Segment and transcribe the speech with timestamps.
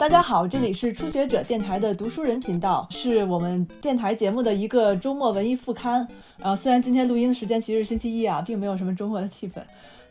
[0.00, 6.08] 大家好，这里是初学者电台的读书人频道，是我们电台节目的一个周末文艺副刊。
[6.38, 9.60] 呃，虽然今天录音的时间其实是星期一啊，并没有什么周末的气氛。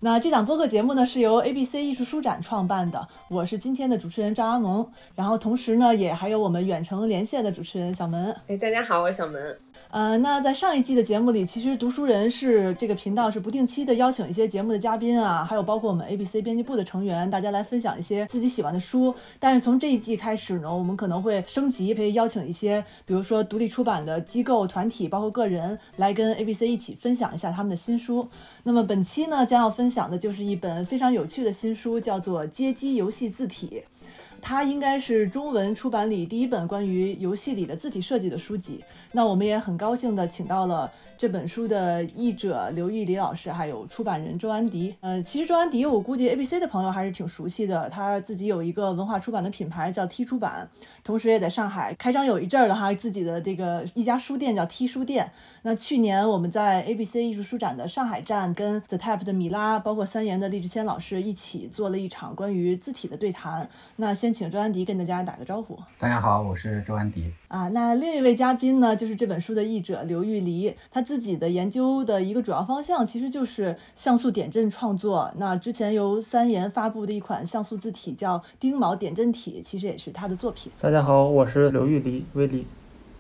[0.01, 8.31] 那这档播客节目呢，是由 ABC 艺术书展创办的，我是今天的主持人张阿萌，然后同时呢，也还有我们远程连线的主持人小门。
[8.45, 9.57] 哎，大家好，我是小门。
[9.91, 19.15] 呃，那在上一季的节目里，其实读书人是这个频道是不定期的邀请一些节目的嘉宾啊，还有包括我们 ABC 编辑部的成员，大家来分享一些自己喜欢的书。
[19.39, 28.29] 但是从这一季开始呢，我们可能会升级，可以邀请一些，比如说独立出版的机构、团体，包括个人，来跟 ABC 一起分享一下他们的新书。
[28.61, 33.67] 那么本期呢，将要分享的就是一本非常有趣的新书，叫做《街机游戏字体》。
[34.41, 38.81] 它应该是中文出版里第一本关于游戏里的字体设计的书籍。
[39.11, 40.91] 那我们也很高兴的请到了。
[41.17, 44.95] 这本书的译者刘玉礼老师，还有出版人周安迪。
[45.01, 47.89] 嗯，其实周安迪，我估计 A B C 的朋友还是挺熟悉的。
[47.89, 50.69] 他自己有一个文化出版的品牌叫 T 出版，
[51.09, 55.31] 同时也在上海开张有一阵儿了哈，自己的这个一家书店叫 T 书店。
[55.63, 63.67] 那去年我们在 A B C 艺术书展的上海站，跟 The Type 的米拉，包括三言的厉志谦老师一起做了一场关于字体的对谈。
[63.95, 65.75] 那先请周安迪跟大家打个招呼。
[65.97, 67.33] 大家好，我是周安迪。
[67.47, 75.33] 啊，那另一位嘉宾呢，就是这本书的译者刘玉黎，他自己的研究的一个主要方向其实就是像素点阵创作。
[75.37, 80.71] 那之前由三言发布的一款像素字体叫丁卯点阵体，其实也是他的作品。
[80.79, 82.67] 大家好，我是刘玉黎，威黎。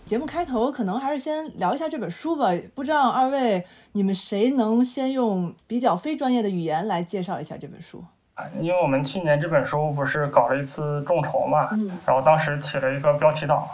[0.05, 8.03] 节目开头可能还是先聊一下这本书吧，不知道二位你们谁能先用比较非专业的语言来介绍一下这本书？
[8.59, 11.69] 因为我们去年这本书不是搞了一次众筹嘛，
[12.05, 13.65] 然后当时起了一个标题党。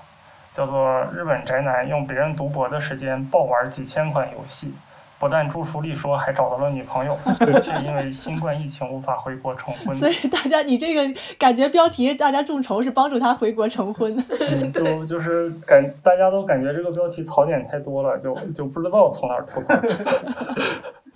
[0.53, 4.73] 叫做日本宅男用别人读博的时间爆玩几千款游戏，
[5.19, 7.17] 不但著书立说，还找到了女朋友，
[7.63, 9.95] 却因为新冠疫情无法回国成婚。
[9.97, 11.01] 所以大家，你这个
[11.37, 14.15] 感觉标题，大家众筹是帮助他回国成婚。
[14.73, 20.03] 就就是感，大家都感觉这个标题槽点太多了，就就不知道从哪吐槽起。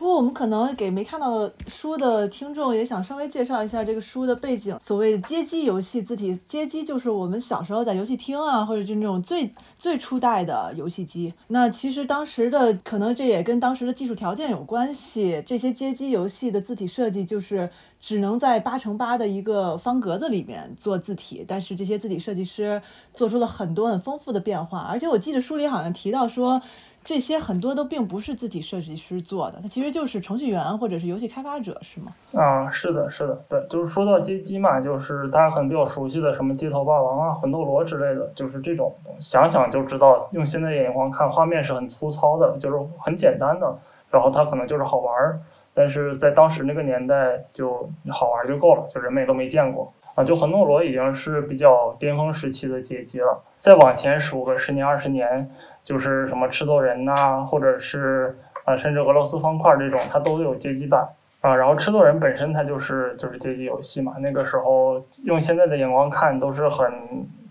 [0.10, 4.76] 不过我们可能给没看到书的听众也想稍微介绍一下这个书的背景。
[4.82, 11.32] 所谓的街机游戏字体，街机就是我们小时候在游戏厅啊，或者就那种最 最初代的游戏机。
[11.50, 15.44] 那其实当时的可能这也跟当时的技术条件有关系。
[15.46, 17.70] 这些街机游戏的字体设计就是
[18.02, 22.82] 只能在八乘八的一个方格子里面做字体，但是这些字体设计师
[23.14, 24.80] 做出了很多很丰富的变化。
[24.90, 26.60] 而且我记得书里好像提到说。
[27.04, 32.12] 这些很多都并不是字体设计师做的，它其实就是程序员或者是游戏开发者，是吗？
[32.34, 43.76] 啊，是的，是的，对，就是说到街机嘛，就是大家很比较熟悉的什么街头霸王啊、魂斗罗之类的，就是这种，想想就知道，用现在眼光看，画面是很粗糙的，就是很简单的，
[44.12, 45.40] 然后它可能就是好玩儿，
[45.74, 55.50] 但是在当时那个年代就好玩就够了，就人们也都没见过啊，就魂斗罗已经是比较巅峰时期的街机了，再往前数个十年二十年。
[55.90, 61.04] 就是什么吃豆人呐，或者是啊，甚至俄罗斯方块这种，它都有街机版
[61.42, 61.56] 啊。
[61.56, 64.14] 然后吃豆人本身它就是就是街机游戏嘛。
[64.20, 66.86] 那个时候用现在的眼光看，都是很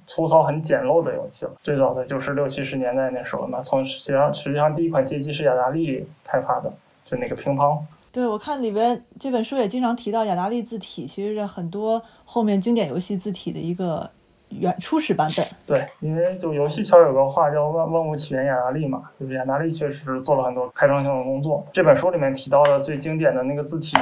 [0.06, 1.52] 粗糙、很简陋的游戏了。
[1.64, 3.60] 最早的就是六七十年代那时候嘛。
[3.60, 6.72] 从实际上实际上第一款街机是雅达利开发的，
[7.04, 7.76] 就那个乒乓。
[8.12, 14.08] 对，我看里边这本书也经常提到雅达利字体，其实是很多后面经典游戏字体的一个。
[14.50, 21.66] 原初始版本对，因为就游戏圈有个话叫“万万物起源雅达利”嘛，就是雅达利确实做了很多开创性的工作。
[21.72, 23.96] 这本书里面提到的最经典的那个字体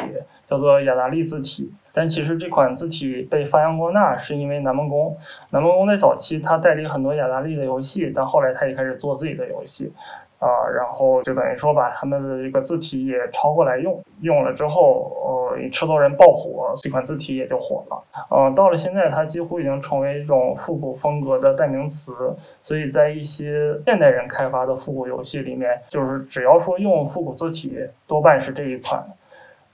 [0.46, 5.16] 叫做雅达利字体，但其实这款字体被发扬光大是因为南梦宫。
[5.50, 9.92] 南梦宫在早期他代理很多雅达利的游戏，但后来他也开始做自己的游戏。
[10.38, 18.02] 啊，然后就等于说把他们的一个字体也抄过来用，用了之后，呃，吃豆人爆火，这款字体也就火了。
[18.30, 22.12] 嗯，到了现在，它几乎已经成为一种复古风格的代名词。
[22.62, 29.02] 所以在一些现代人开发的复古游戏里面，就是只要说用复古字体，多半是这一款。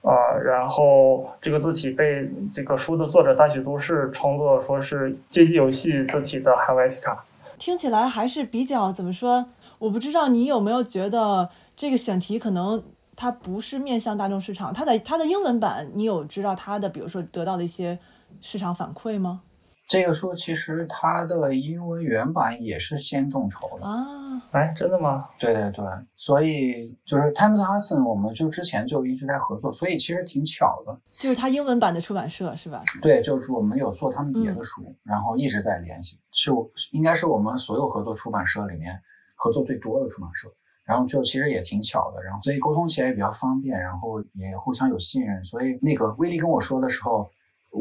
[0.02, 7.24] 啊，然后这个字体被这个书的作者大喜都市称作说是街机游戏字体的海外体卡。
[7.56, 9.46] 听起来还是比较怎么说？
[9.82, 12.80] 我不知道你有没有觉得这个选题可能
[13.16, 17.98] 它不是面向大众市场，它的它的英文版你有知道它的比如说得到的一些
[18.40, 19.42] 市场反馈吗？
[19.88, 24.40] 这个书其实它的英文原版也是先众筹的啊！
[24.52, 25.26] 哎，真的吗？
[25.36, 25.84] 对对对，
[26.14, 30.96] 所以就是 Times Hudson，我们就之前就一直在合作，所以其实挺巧的。
[31.12, 32.84] 就是它英文版的出版社是吧？
[33.02, 38.96] 对，就是我们有做他们别的书，然后一直在联系，是我应该是我们所有合作出版社里面。
[39.42, 40.48] 合作最多的出版社，
[40.84, 47.28] 然后就其实也挺巧的，然后所以沟通起来也比较方便，然后也互相有信任，所以那个威力跟我说的时候，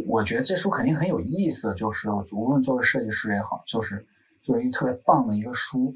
[0.08, 4.04] 我觉得这书肯定很有意思，就是无论作为设计师也好，就是
[4.44, 5.94] 就是一特别棒的一个书，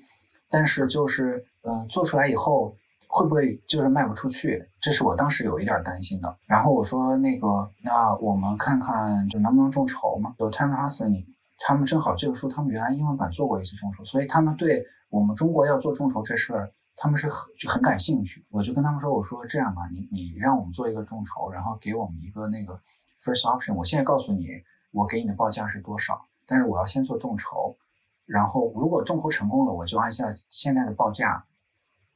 [0.51, 2.77] 但是就是嗯，做出来以后
[3.07, 4.63] 会不会就是卖不出去？
[4.79, 6.37] 这是我当时有一点担心的。
[6.45, 7.47] 然后我说那个，
[7.83, 10.35] 那我们看看就能不能众筹嘛？
[10.37, 11.25] 就 Time Hudson，
[11.57, 16.71] 他们正好这个书他们原来英文版做过一次众筹，所以他们对我们中国要做众筹这事儿。
[16.97, 22.79] 他们是很就很感兴趣，我就跟他们说，我说这样吧，你你让我们做一个众筹，然后给我们一个那个
[23.19, 23.73] first option。
[23.75, 24.47] 我现在告诉你，
[24.91, 27.75] 我给你的报价是多少，但是我要先做众筹，
[28.25, 31.45] 然后如果众筹成功了，我就按下现在的报价，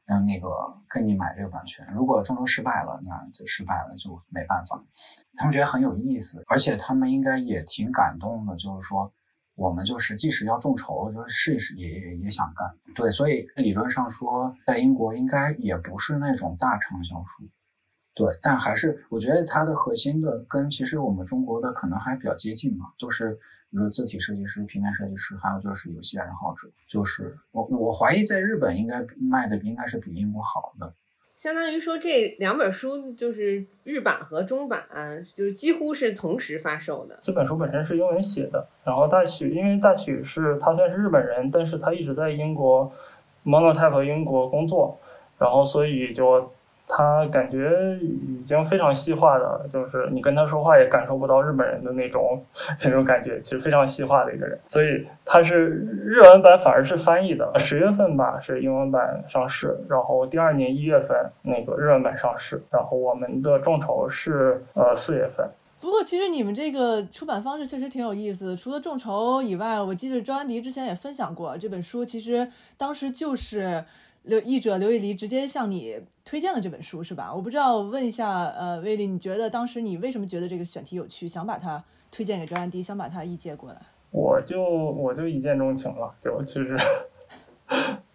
[0.05, 0.47] 嗯，那个
[0.87, 1.85] 跟你买这个版权。
[1.93, 4.81] 如果众筹失败了，那就失败了，就没办法。
[5.35, 9.11] 他们觉得很有意思，而且他们应该也挺感动的，就是说。
[9.59, 12.93] 我们就是即使要众筹，就是试一试也也也想干。
[12.95, 17.43] 对，所以理论上说，在英国应该也不是那种大畅销书。
[18.15, 23.35] 对，但还是我觉得它的核心的跟其实我们中国的可能还比较接近嘛，都是
[23.69, 26.71] 比如字体设计师、平面设计师，还有就是游戏爱好者。
[26.87, 30.93] 就是我我怀疑在日本应该卖的应该是比英国好的。
[31.39, 34.83] 相当于说这两本书就是日版和中版，
[35.33, 37.17] 就是几乎是同时发售的。
[37.23, 42.91] 这本书本身是英文写的，然后大曲因为大曲是他算是日本人，但是他一直在英国
[43.45, 44.99] Monotype 英国工作，
[45.39, 46.51] 然后所以就。
[46.91, 47.69] 他感觉
[48.01, 52.43] 已经非常细化的，就是你跟他说话也感受不到日本人的那种
[52.83, 54.59] 那种感觉，其实非常细化的一个人。
[54.65, 55.67] 所以他是
[56.03, 65.47] 日文版反而是翻译的，十月份吧是英文版上市，然后第二年一月份那个日文版上市，然后我们的众筹是呃四月份。
[65.79, 72.47] 不过其实你们这个出版方式确实挺有意思，除了众筹以外，我记得周安迪之前也分享过这本书，其实
[72.77, 73.85] 当时就是。
[74.23, 77.33] 刘译者刘亦黎直接向你推荐了这本书是吧？
[77.33, 83.77] 我不知道，问一下，呃，威利，你觉得当时你为什么觉得这个选题有趣，想把它推荐给周安迪，想把它译介过来？
[84.11, 86.77] 我就我就一见钟情了，就其实，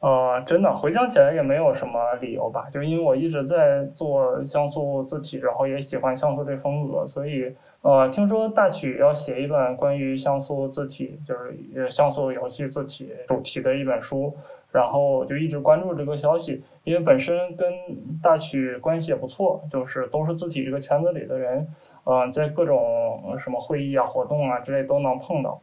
[0.00, 14.36] 呃，真的回想起来也没有什么理由吧，就因为我一直在做像素字体，然后也喜欢像素这风格，所以呃，听说大曲要写一本关于像素字体，就是像素游戏字体主题的一本书。
[14.74, 17.72] 然后就一直关注这个消息，因为本身跟
[18.20, 21.68] 大曲关系也不错，就是都是字体这个圈子里的人，
[22.02, 25.60] 嗯，在各种什么会议啊、活动啊之类都能碰到。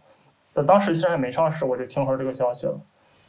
[0.53, 2.79] 那当时其实还没上市，我就听说这个消息了。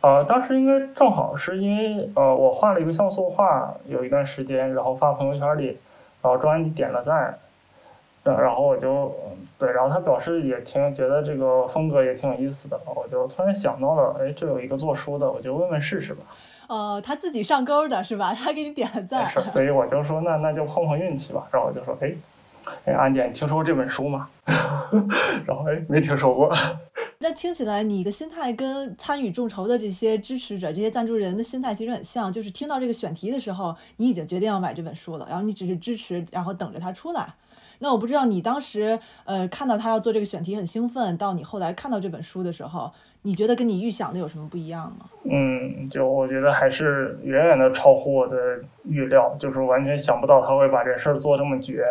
[0.02, 5.78] 呃，当时应该正好是因为呃，我画了一个像素画，有一段时间，然后发朋友圈里，
[6.22, 7.36] 然后周安点了赞。
[8.24, 9.12] 然后我就
[9.58, 16.22] 对，然后他表示也挺觉得这个风格也挺有意思的，我就突然想到了，哎，这有一个做书的，我就问问试试吧。
[16.68, 18.32] 呃，他自己上钩的是吧？
[18.38, 19.28] 他给你点了赞。
[19.30, 21.46] 是，所以我就说那那就碰碰运气吧。
[21.50, 22.14] 然后我就说，哎，
[22.84, 24.28] 哎，安姐，你听说过这本书吗？
[25.44, 26.52] 然后哎，没听说过。
[27.18, 37.28] 那听起来你的心态跟参与众筹的这些支持者、这些赞助人的心态其实很像，就是听到这个选题的时候，你已经决定要买这本书了，然后你只是支持，然后等着它出来。
[37.82, 42.90] 那我不知道你当时，呃，看到他要做这个选题很兴奋，到你后来看到这本书的时候，
[43.22, 45.06] 你觉得跟你预想的有什么不一样吗？
[45.24, 48.36] 嗯，就我觉得还是远远的超乎我的
[48.84, 51.84] 预料，就是完全想不到他会把这事儿做这么绝。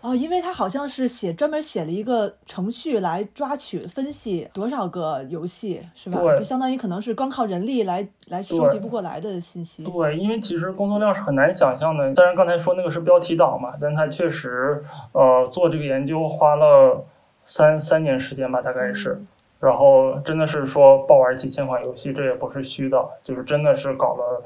[0.00, 6.20] 哦，因为他好像是写专门写了一个程序来抓取分析多少个游戏，是吧？
[6.34, 9.84] 就相当于可能是光靠人力来来收集不过来的信息。
[9.84, 12.14] 对，因为其实工作量是很难想象的。
[12.14, 17.04] 虽然刚才说那个是标题党嘛，但他确实呃做这个研究花了
[17.44, 19.20] 三三年时间吧，大概是。
[19.60, 24.44] 然后真的是说爆玩几千款游戏，这也不是虚的，就是真的是搞了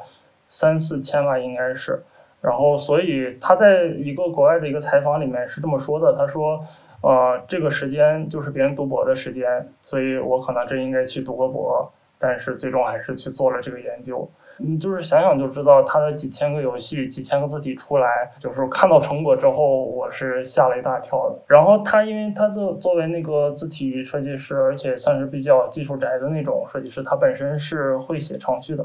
[0.49, 2.03] 三四千吧，应该是。
[2.43, 6.59] 然后，所以他在一个国外的一个采访里面是这么说的：“他说，
[7.01, 14.29] 呃，这个时间就是别人读博的时间，所以我可能真应该去读个博，但是最终还是去做了这个研究。
[14.59, 21.39] 你就是想想就知道，他的几千个游戏、几千个字体出来，就是看到成果之后，我是吓了一大跳的。
[21.47, 28.85] 然后他，因为他作作为那个字体设计师，而且算是比较技术宅的那种设计师，他本身是会写程序的。”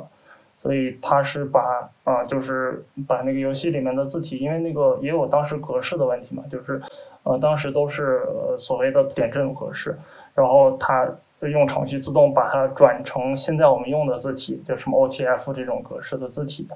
[0.59, 6.81] 所以他是把啊，就是把那个游戏里面的字体，因为那个也有当时格式的问题嘛，就是，
[7.23, 9.97] 呃，当时都是呃所谓的点阵格式，
[10.33, 11.07] 然后他
[11.41, 16.67] 用程序自动把它转成现在我们用的字体，就什么 OTF 这种格式的字体。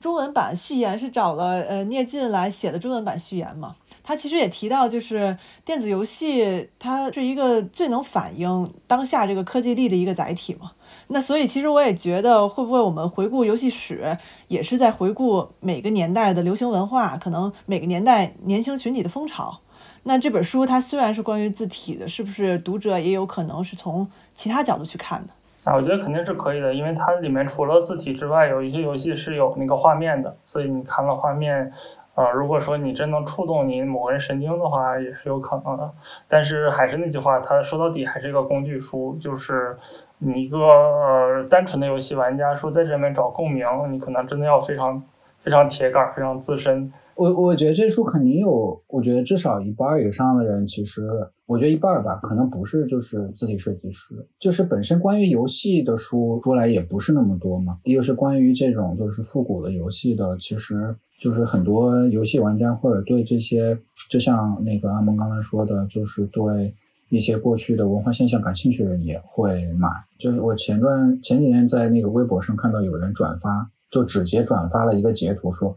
[0.00, 3.74] 中文版序言是找了呃聂俊来写的中文版序言嘛？
[4.04, 10.72] 他其实也提到，就是电子游戏它是一个最能反映当下这个科技力的一个载体嘛。
[11.08, 19.60] 那所以其实我也觉得，会不会我们回顾游戏史，也是在回顾每个年代的流行文化，可能每个年代年轻群体的风潮。
[20.04, 25.32] 那这本书它虽然是关于字体的，是不是读者也有可能是从其他角度去看的？
[25.68, 31.70] 啊，我觉得肯定是可以的，因为它里面除了字体之外，有一些游戏是有那个画面的，所以你看了画面，
[32.14, 35.90] 呃，如果说你真能触动你某个人神经的话，也是有可能的。
[36.26, 39.76] 但是还是那句话，它说到底还是一个工具书，就是
[40.16, 45.02] 你一个呃单纯的游戏玩家说在这里面找共鸣，你可能真的要非常
[45.42, 46.90] 非常铁杆，非常资深。
[47.18, 51.10] 我我觉得这书肯定有，我觉得至少一半以上的人，其实
[51.46, 63.76] 我觉得一半吧，可能不是就是字体设计师，就是本身关于游戏的书出来也不是那么多嘛，又是关于这种就是复古的游戏的，其实就是很多游戏玩家或者对这些，
[64.08, 66.72] 就像那个阿蒙刚才说的，就是对
[67.08, 69.88] 一些过去的文化现象感兴趣的人也会买。
[70.20, 75.50] 就是我前段前几天在那个微博上看到有人转发，就直接转发了一个截图。
[75.50, 75.76] 说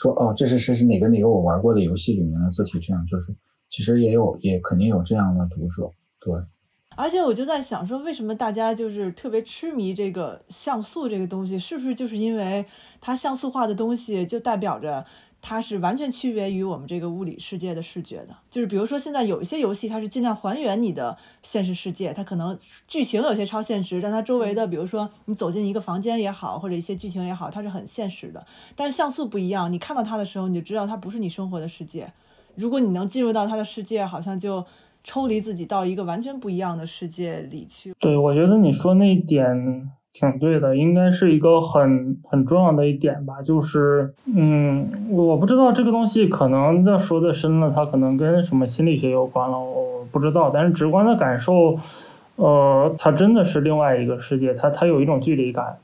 [0.00, 2.78] 说哦，这是是是哪个哪个我玩过的游戏里面的字体？
[2.78, 3.36] 这样就是，
[3.68, 5.90] 其实也有也肯定有这样的读者，
[6.20, 6.32] 对。
[6.96, 11.58] 而且我就在想说，为什么大家就是特别痴迷这个像素这个东西？
[11.58, 12.64] 是不是就是因为
[13.00, 15.04] 它像素化的东西就代表着？
[15.42, 22.56] 它是完全区别于我们这个物理世界的视觉的，就是比如说现在有一些游戏，它是尽量还原你的现实世界，它可能
[22.86, 28.46] 剧情有些超现实，但它周围的，比如说你走进一个房间也好，或者一些剧情也好，它是很现实的。
[28.76, 32.12] 但是像素不一样，你看到它的时候，你就知道它不是你生活的世界。
[32.54, 34.64] 如果你能进入到它的世界，好像就
[35.02, 37.94] 抽离自己到一个完全不一样的世界里去。
[37.98, 39.90] 对，我觉得你说那一点。
[40.12, 50.50] 挺对的，应该是一个很很重要的一点吧，就是，嗯，我不知道这个东西可能要说的深了，它可能跟什么心理学有关了，我不知道。
[50.52, 51.78] 但是直观的感受，
[52.34, 55.76] 呃，它真的是另外一个世界，它它有一种距离感。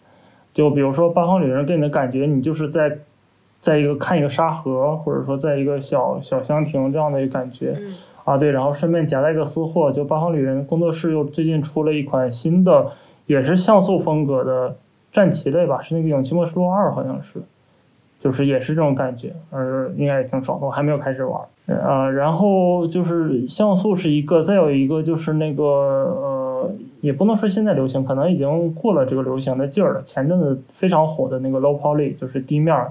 [0.53, 2.99] 就比如说《八方旅人》给你的感觉，你就是在，
[3.61, 7.77] 在一个看一个沙盒，或者说在一个小小香亭这样的一个感觉。
[8.25, 12.91] 啊，对，然后顺便夹带一个私货，就《八方旅人》工作室又最近出了一款新的。
[13.27, 14.77] 也是像素风格的
[15.13, 17.41] 战棋类吧，是那个《勇气末世录二》，好像是，
[18.21, 20.67] 就是也是这种感觉，而应该也挺爽的。
[20.67, 30.03] 我还没有开始玩，呃，然后就是像素是一个，再有一个就是那个呃，也不能说现在流行，可能已经过了这个流行的劲儿了。
[30.03, 32.87] 前阵子非常火的那个 Low Poly，就是地面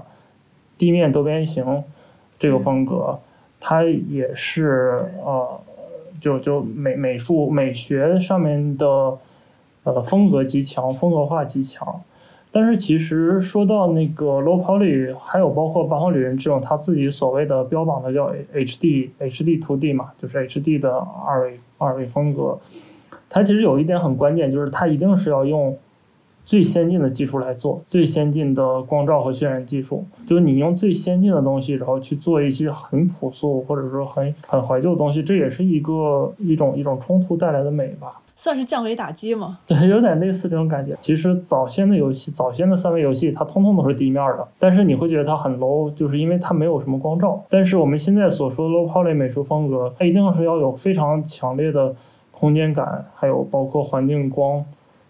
[0.76, 1.82] 地面多边形
[2.38, 3.18] 这个风格，
[3.60, 5.60] 它也是呃，
[6.20, 9.16] 就就美美术美学上面的。
[9.86, 12.02] 呃，风格极强，风格化极强，
[12.50, 22.58] 但是其实说到那个 low poly，还有包括八荒旅人这种他自己所谓的标榜的叫 HD HD to D 嘛，就是 HD 的二维二维风格，
[23.30, 25.78] 它其实有一点很关键，就是它一定是要用
[26.44, 38.20] 最先进的技术来做，最先进的光照和渲染技术，就是你用最先进的东西，然后去做一些很朴素或者说很很怀旧的东西，这也是一个一种一种冲突带来的美吧。
[38.38, 39.58] 算是降维打击吗？
[39.66, 40.96] 对，有点类似这种感觉。
[41.00, 47.42] 其实早先的游戏，早先的三维游戏，它通通都是地面的，但是你会觉得它很 low，就是因为它没有什么光照。
[47.48, 51.96] 但是我们现在所说的 low poly 美术风格，它一定是要有非常强烈的
[52.30, 54.62] 空间感，还有包括环境光、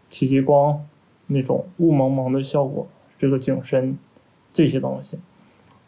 [0.09, 0.81] 体积光
[1.27, 2.87] 那种雾蒙蒙的效果，
[3.19, 3.99] 这个景深
[4.55, 5.19] 这些东西。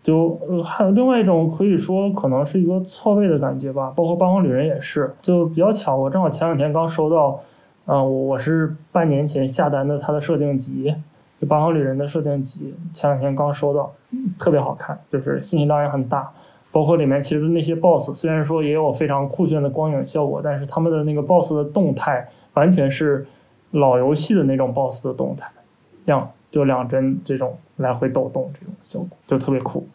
[0.08, 7.38] 就呃，还有另外一种可以说可能是一个错位的感觉吧，包括《八荒旅人》也是，就比较巧，我正好前两天刚收到，
[7.84, 10.94] 啊，我我是半年前下单的它的设定集，
[11.38, 13.92] 就《八荒旅人》的设定集，前两天刚收到，
[14.38, 16.32] 特别好看，就是信息量也很大，
[16.72, 23.26] 包括里面其实那些 BOSS 虽然说也有非常酷炫的光影效果，但是他们的那个 BOSS 的动态完全是
[23.72, 25.50] 老游戏的那种 BOSS 的动态，
[26.06, 29.86] 两就两帧这种来回抖动这种效果，就特别酷。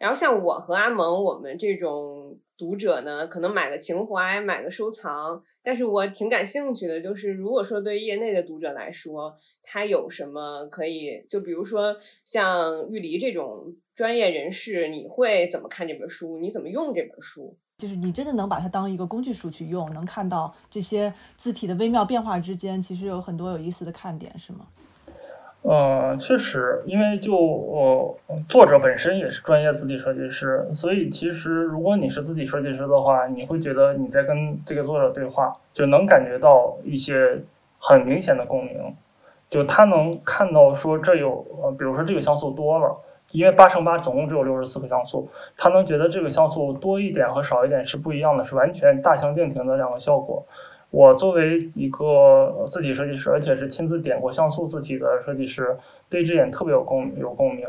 [0.00, 5.42] 然后像我和阿蒙，我们这种读者呢，可能买个情怀，买个收藏。
[5.62, 16.38] 但是我挺感兴趣的，就是如果说对业内的读者来说，他有什么可以，就比如说像玉离这种专业人士，你会怎么看这本书？
[16.38, 17.58] 你怎么用这本书？
[17.76, 24.66] 就是你真的能把它当一个工具书去用，能看到这些字体的微妙变化之间，其实有很多有意思的看点，是吗？
[25.62, 28.16] 呃，确实，因为就呃，
[28.48, 37.38] 作者本身也是专业字体设计师，所以其实如果你是字体设计师的话，你会觉得你在跟这个作者对话，就能感觉到一些
[37.78, 38.94] 很明显的共鸣。
[39.50, 42.96] 就他能看到说这有呃，比如说这个像素多了，
[43.32, 50.42] 因为八乘八总共只有六十四个像素，他能觉得这个像素多一点和少一点是不一样的，是完全大相径庭的两个效果。
[50.90, 55.76] 我作为一个字体设计师，而且是亲自点过像素字体的设计师，
[56.08, 57.66] 对这点特别有共有共鸣。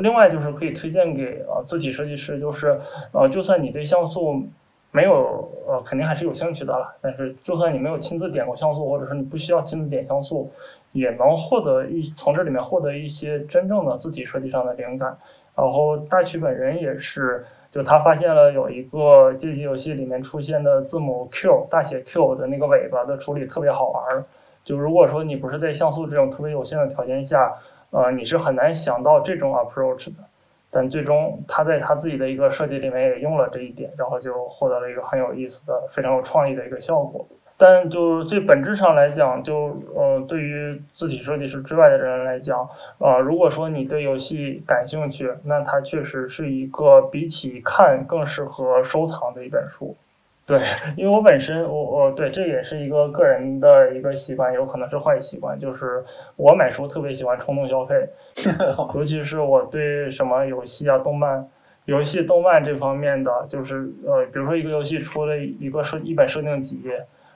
[0.00, 2.78] 另外就是可以推荐给呃字体设计师，就是
[3.12, 4.42] 呃就算你对像素
[4.90, 6.92] 没有呃，肯定还是有兴趣的了。
[7.00, 10.50] 但是就算你没有亲自点过像素，或者说你不需要亲自点像素，
[10.92, 15.16] 也能获得一从这里面获得一些真正的字体设计上的灵感。
[15.56, 24.24] 然后大曲本人也是，就他发现了有一个街机游戏里面出现的字母 Q 大写 Q 的那个尾巴的处理特别好玩。
[24.62, 27.52] 就如果说你不是在像素这种特别有限的条件下，
[27.90, 30.22] 呃，你是很难想到这种 approach 的。
[30.70, 37.26] 但最终他在他自己的一个设计里面也用了这一点，然后就获得了一个很有意思的、非常有创意的一个效果。
[37.56, 42.68] 但就最本质上来讲，就呃，对于字体设计师之外的人来讲，
[42.98, 49.96] 呃，如果说你对游戏感兴趣，那它确实是一个比起看更适合收藏的一本书。
[50.44, 50.60] 对，
[50.96, 56.04] 因为我本身我我对这也是一个个人的一个习惯，有可能是坏习惯，就是
[56.36, 58.08] 我买书特别喜欢冲动消费，
[58.94, 61.48] 尤其是我对什么游戏啊、动漫、
[61.84, 66.82] 游戏、动漫这方面的，就是呃，比如说一个游戏出了一个设一本设定集。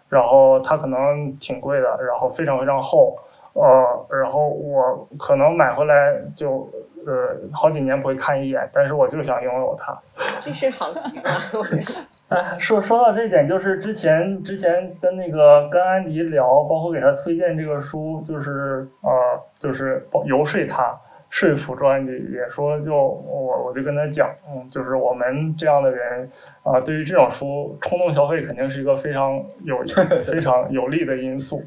[0.09, 3.17] 然后它可能挺贵的，然后非常非常厚，
[3.53, 6.69] 呃，然后我可能买回来就
[7.07, 9.99] 呃好几年不会看一眼，但是我就想拥有它。
[10.41, 12.07] 这是好习惯。
[12.29, 19.11] 哎，说说到这一点，就是之前之前跟那个跟安迪聊，包括给他推荐这个书，就是呃，
[19.59, 20.95] 就是游说他。
[21.31, 26.31] 说服专辑也说，就我我就跟他讲，嗯，就是我们这样的人
[26.63, 29.79] 啊，对于这种书冲动消费肯定是一个非常有
[30.27, 31.63] 非常有利的因素。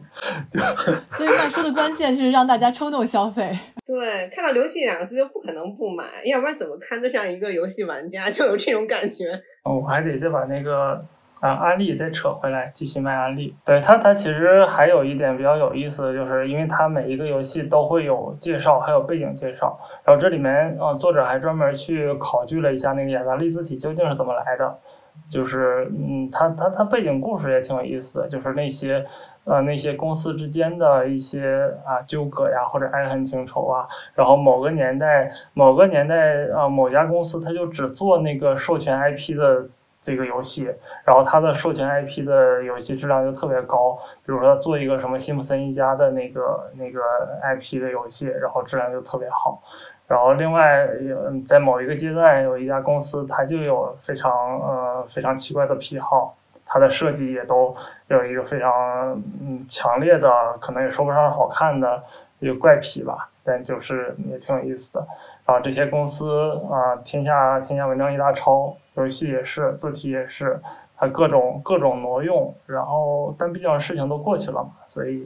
[1.11, 3.57] 所以卖书的关键就是让大家冲动消费。
[3.85, 8.29] 对，看到“游戏”两个字就不可能不买，要不然怎么看得上一个游戏玩家？
[8.31, 9.31] 就有这种感觉。
[9.63, 11.03] 哦，我还得先把那个。
[11.41, 13.55] 啊，安利再扯回来，继续卖安利。
[13.65, 19.75] 对它，它其实还有一点比较有意思就是，因为它每一个游戏都会有介绍，还有背景介绍。
[20.05, 24.77] 然后这里面，啊，作者还专门去考据了一下那个雅达利字体究竟是怎么来的。
[25.31, 29.03] 就是，嗯，它它它背景故事也挺有意思的，就是那些，
[29.45, 33.87] 呃，那些公司之间的一些啊纠葛呀，或者爱恨情仇啊。
[34.13, 39.65] 然后某个年代，某个年代，啊，某家公司他就只做那个授权 IP 的。
[40.03, 40.73] 这个游戏，
[41.05, 46.99] 然后它的授权 IP 的游戏质量就特别高，比如说做一个什么辛普森一家的那个那个
[47.43, 49.61] IP 的游戏，然后质量就特别好。
[50.07, 50.89] 然后另外
[51.45, 56.35] 在某一个阶段，有一家公司，它就有非常呃非常奇怪的癖好，
[56.65, 57.75] 它的设计也都
[58.07, 62.03] 有一个非常嗯强烈的，可能也说不上好看的
[62.39, 65.07] 一个怪癖吧，但就是也挺有意思的。
[65.45, 68.75] 然后这些公司啊，天下天下文章一大抄。
[68.95, 70.59] 游戏也是，字体也是，
[70.97, 75.25] 它各种各种挪用，然后但毕竟事情都过去了嘛，所以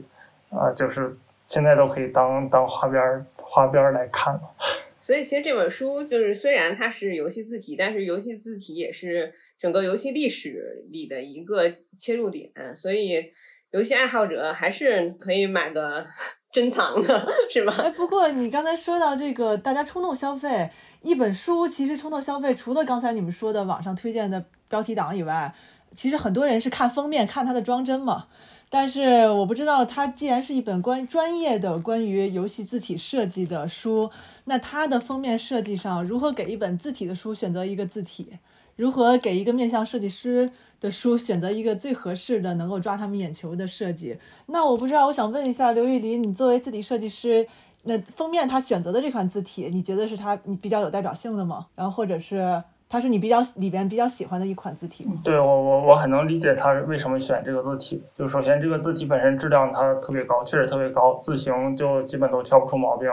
[0.50, 1.16] 啊，就是
[1.48, 4.40] 现在都可以当当花边儿花边儿来看了。
[5.00, 13.32] 所以其实这本书就是虽然它是游戏字体，但是游戏字体也是整个游戏历史里的一个切入点，所以
[13.72, 16.06] 游戏爱好者还是可以买个
[16.52, 17.74] 珍藏的，是吧？
[17.78, 20.70] 哎，不过你刚才说到这个，大家冲动消费。
[21.02, 25.54] 一本书其实冲动消费，除了刚才你们说的网上推荐的标题党以外，
[25.92, 28.26] 其实很多人是看封面，看它的装帧嘛。
[28.68, 34.10] 但是我不知道，它既然是一本关专业的关于游戏字体设计的书，
[34.46, 38.38] 那它的封面设计上如何给一本字体的书选择一个字体？
[38.74, 44.18] 如何给一个面向设计师的书选择一个最合适的、能够抓他们眼球的设计？
[44.46, 47.46] 那我不知道，我想问一下刘玉林，你作为字体设计师。
[47.86, 51.66] 那封面他选择的这款字体，你觉得是他你比较有代表性的吗？
[51.74, 55.14] 然后或者是它是你比较里边比较喜欢的一款字体吗？
[55.24, 58.02] 对我我我很能理解他为什么选这个字体。
[58.14, 63.08] 就首先这个字体本身质量它特别高，确实特别高，字形就基本都挑不出毛病，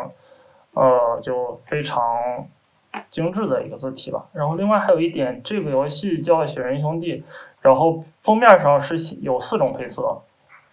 [0.73, 2.03] 呃，就非常
[3.09, 4.25] 精致的一个字体吧。
[4.33, 7.13] 然后另外还有一点，这个游戏叫《雪人兄弟》，
[7.61, 10.21] 然后封面上是有四种配色，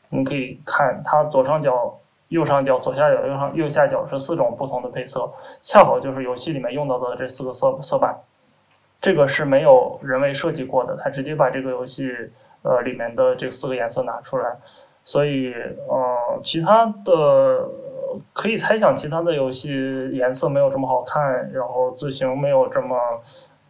[0.08, 1.96] 你可以看它左上角。
[2.30, 5.30] 右上角、左下角、右上右下角是四种不同的配色，
[5.62, 8.16] 恰好就是游戏里面用到的这四个色色板。
[9.00, 12.08] 这个是没有人为设计过的，他直接把这个游戏
[12.62, 14.58] 呃里面的这四个颜色拿出来，
[15.04, 15.54] 所以
[15.88, 17.66] 呃其他的
[18.32, 22.96] 可以猜想，其他的游戏颜色没有这么好看，然后字形没有这么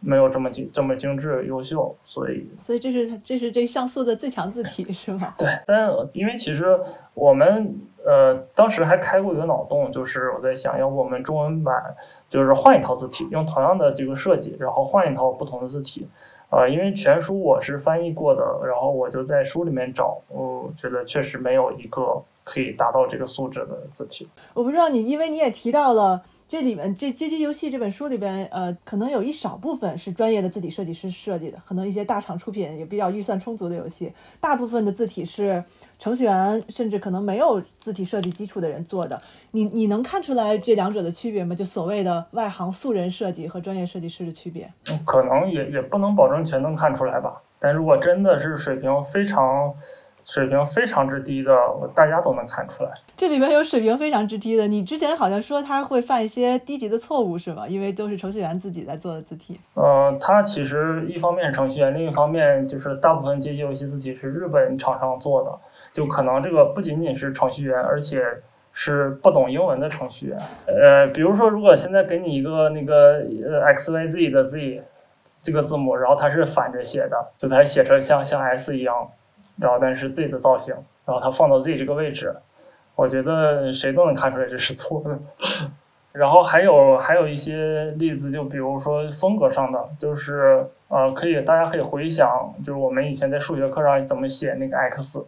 [0.01, 5.33] 没有这么精这么精致优秀，所以所以这是这是这像素的最强字体是吗？
[5.37, 6.79] 对，但因为其实
[7.15, 7.73] 我们。
[8.05, 11.95] 呃，当时还开过一个脑洞，就是我在想，要不我们中文版
[12.29, 16.07] 就是换一套字体，用同样的这个设计，然后换一套不同的字体。
[16.49, 24.27] 呃，因为全书我是翻译过的，然后我就在书里面找，我觉得确实没有一个可以达到这个素质的字体。
[24.53, 34.11] 我不知道你，因为你也提到了这里面这《街机游戏》这本书里边，呃，可能有一少部分是专业的字体设计师设计的，可能一些大厂出品也比较预算充足的游戏，
[34.41, 35.63] 大部分的字体是
[35.97, 39.17] 程序员甚至可能没有字体设计基础的人做的。
[39.51, 41.55] 你你能看出来这两者的区别吗？
[41.55, 44.69] 就所谓的外行素人设计和专业设计师的区别？
[45.05, 47.41] 可能也也不能保证全能看出来吧。
[47.59, 49.73] 但如果真的是水平非常。
[50.23, 51.51] 水平非常之低的，
[51.95, 52.91] 大家都能看出来。
[53.17, 57.67] 这里面有水平非常之低的，你之前好像说他会犯一些低级的错误，是吗？
[57.67, 59.59] 因为都是程序员自己在做的字体。
[59.73, 65.51] 呃，他其实一方面是程序员，另一方面就是大部分街机游戏字体是日本厂商做的，
[65.93, 68.21] 就可能这个不仅仅是程序员，而且
[68.73, 70.39] 是不懂英文的程序员。
[70.67, 74.83] 呃，比如说，如果现在给你一个那个呃 X Y Z 的 Z
[75.43, 79.09] 这个字母，然后它是反着写的，就它写成像像 S 一样。
[79.61, 80.73] 然后，但是 Z 的造型，
[81.05, 82.35] 然后它放到 Z 这个位置，
[82.95, 85.19] 我觉得谁都能看出来这是错的。
[86.11, 92.27] 然后还有还有一些例子，就比如说风格上的，就是呃，可以大家可以回想，
[92.65, 95.23] 就是我们以前在数学课上怎么写那个 x，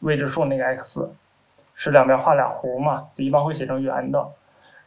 [0.00, 1.08] 未知数那个 x，
[1.76, 4.28] 是两边画俩弧嘛，就一般会写成圆的。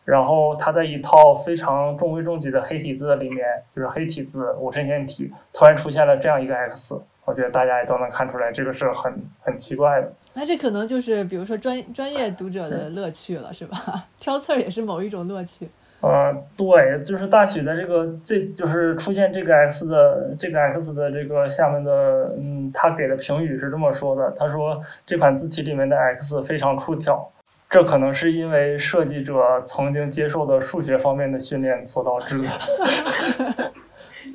[0.04, 7.00] 然后他在一套非常中规中矩的黑体字里面，就是黑体字五衬线体，突然出现了这样一个 x。
[7.24, 10.12] 我觉得大家也都能看出来，这个是很很奇怪的。
[10.34, 13.78] 那这可能就是比如说专专业读者的乐趣了，是吧？
[14.20, 15.70] 挑刺儿也是某一种乐趣。
[16.02, 27.32] 嗯，对，就是大许的这个这就是出现这个 x 的这个 x 的这个下面的，嗯，他给的评语是这么说的：他说这款字体里面的 x 非常出挑，
[27.72, 29.34] 这可能是因为设计者
[29.66, 32.48] 曾经接受的数学方面的训练所导致的。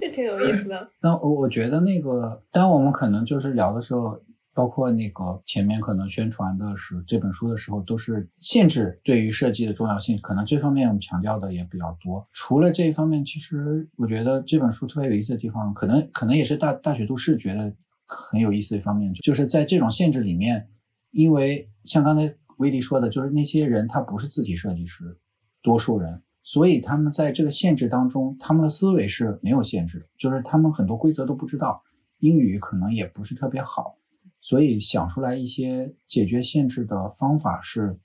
[0.01, 0.89] 这挺有意思的。
[1.03, 4.19] 那我我觉得那个，当我们可能就是聊的时候，
[4.55, 12.27] 包括那个前面可能宣传的是这本书的时候，都是限制对于设计的重要性，可能这方面我们强调的也比较多。
[12.33, 17.71] 除了这一方面，其实我觉得这本书特别有意思的地方，可能可能也是大大学都市觉得
[18.07, 20.69] 很有意思的一方面，就是在这种限制里面，
[21.11, 25.19] 因为像刚才威迪说的，就是那些人他不是字体设计师，
[25.63, 26.23] 多数人。
[26.43, 31.83] 所以他们在这个限制当中，他们的思维是没有限制的，就是他们很多规则都不知道，
[32.21, 33.99] 英语可能也不是特别好，
[34.41, 37.99] 所以想出来一些解决限制的方法是，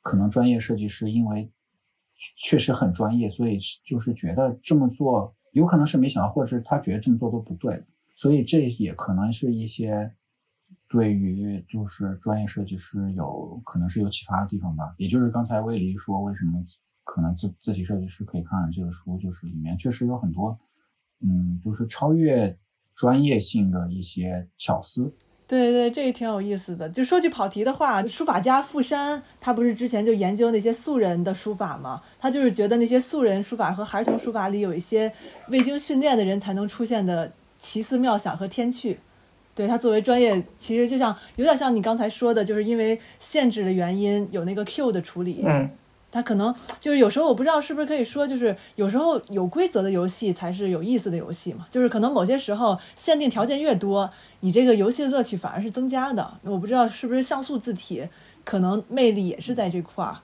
[0.00, 1.52] 可能专业设计师因为
[2.16, 10.10] 确实很专业，所以就是觉得这么做有可能是没想到，或者是他觉得这么做都不对，所以这也可能是一些
[10.94, 14.94] 对于就是专业设计师有可能是有启发的地方吧。
[14.98, 16.62] 也就是刚才魏黎说为什么。
[17.06, 20.58] 可能自字体设计师可以看看这个书，就是里面确实有很多，
[21.20, 22.58] 嗯，就是超越
[22.94, 25.14] 专业性的一些巧思。
[25.46, 26.88] 对对，这也挺有意思的。
[26.88, 32.00] 就说句跑题的话，书法家傅山他不是之前就研究那些素人的书法吗？
[32.18, 35.12] 他就是觉得那些素人书法和孩童书法里有一些
[35.50, 38.98] 未经训练的人才能出现的奇思妙想和天趣。
[39.54, 45.42] 对他作为专业，其实就像有点像你刚才说的，就是因为限制的原因，有那个 Q 的处理。
[45.46, 45.70] 嗯。
[46.10, 51.66] 它可能就是有时候我不知道是不是可以说，就是有时候有规则的游戏才是有意思的游戏嘛。
[51.68, 56.34] 就是可能某些时候限定条件越多，你这个游戏的乐趣反而是增加的。
[56.42, 58.06] 我不知道是不是像素字体
[58.44, 60.18] 可能魅力也是在这块儿。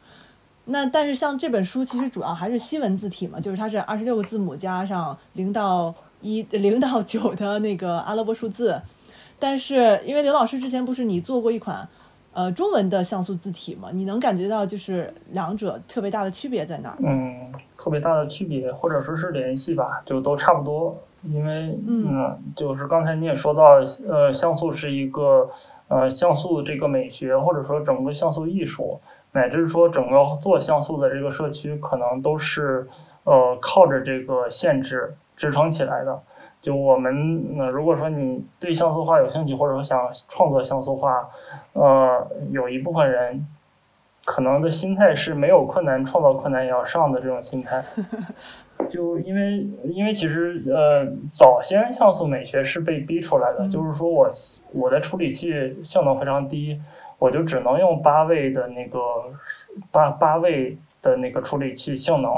[0.66, 8.80] 那但是像这本书其实主要还是西文字体嘛，就是它是二十六个字母加上零到一零到九的那个阿拉伯数字。
[9.40, 11.88] 但是因为刘老师之前不是你做过一款。
[12.32, 16.96] 呃，中文的像素字体嘛，你能感觉到就是两者特别大的区别在哪儿？
[17.04, 20.96] 嗯，特别大的区别，或者说是联系吧，就都差不多。
[21.24, 23.64] 因为嗯，就是刚才你也说到，
[24.08, 25.50] 呃，像素是一个
[25.88, 29.00] 呃像素这个美学，或者说整个像素艺术，
[29.32, 32.86] 乃至说整个做像素的这个社区，可能都是
[33.24, 36.22] 呃靠着这个限制支撑起来的。
[36.60, 41.26] 就我们，那如果说你对像素画有兴趣，或者说想创作像素画，
[41.72, 43.46] 呃，有一部分人
[44.26, 47.82] 可能的心态是没有困难，创造困难也要上的这种心态。
[48.90, 54.30] 就因为，因为其实，呃，早先像素美学是被逼出来的，就是说我
[54.72, 56.78] 我的处理器性能非常低，
[57.18, 58.98] 我就只能用八位的那个
[59.90, 62.30] 八八位的那个处理器性能。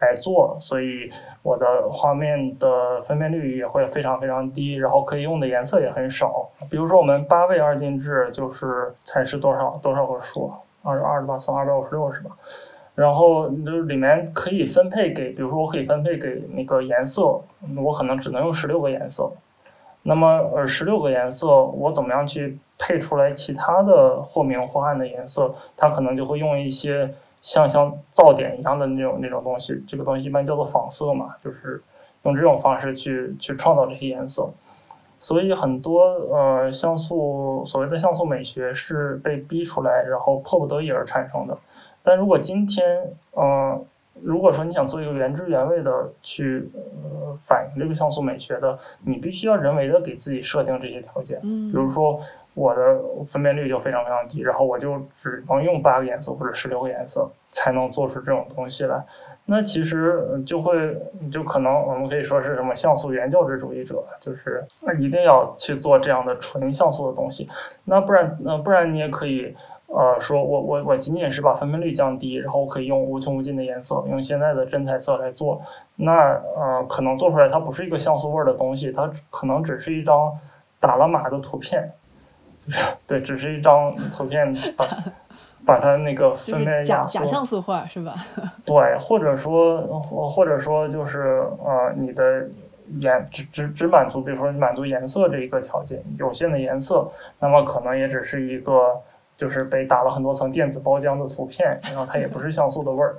[0.00, 1.10] 来做，所以
[1.42, 6.50] 我的画面的分辨率也会非常非常低，然后可以用的颜色也很少。
[6.70, 12.30] 比如说我们八位二进制就是才是多少多少个数，二二十八乘二百五十六是吧？
[12.94, 17.40] 然后就是里面可以分配给，比如说我可以分配给那个颜色，
[17.76, 19.30] 我可能只能用十六个颜色。
[20.02, 25.54] 那么呃十六个颜色，我怎么样去配出来其他的或明或暗的颜色？
[25.76, 31.82] 它可能就会用一些像像噪点一样的那种那种东西，这个东西一般叫做仿色嘛，就是
[32.24, 34.50] 用这种方式去去创造这些颜色。
[35.18, 41.56] 所以很多呃像素所谓的像素美学是被逼出来，然后迫不得已而产生的。
[42.02, 43.84] 但如果今天嗯，
[44.22, 51.38] 如果说你想做一个原汁原味的去呃反映这个像素美学的，你必须要人为的给自己设定这些条件。
[51.42, 52.20] 嗯，比如说
[52.54, 59.04] 我的分辨率就非常非常低，然后我就只能用八个颜色或者十六个颜色才能做出这种东西来。
[59.48, 60.74] 那其实就会
[61.30, 67.48] 就可能我们可以说是什么像素原教旨主义者，就是那一定要去做这样的纯像素的东西。
[67.84, 69.54] 那不然那不然你也可以
[69.88, 75.60] 呃说我我我仅仅是把分辨率降低，然后可以用无穷无尽的颜色，用现在的真彩色来做。
[75.96, 76.12] 那
[76.56, 80.32] 呃可能做出来它不是一个像素味儿的东西，它可能只是一张
[80.80, 81.90] 打了码的图片，
[82.66, 84.86] 就是对，只是一张图片把
[85.64, 88.14] 把它那个分辨是假假像素画是吧？
[88.64, 92.46] 对，或者说，或或者说就是呃，你的
[93.00, 99.00] 颜只只只满足，比如说满足颜色这一个条件，有限的颜色，那么可能也只是一个
[99.36, 103.16] 就是被打了很多层电子包浆的图片，然后它也不是像素的味儿。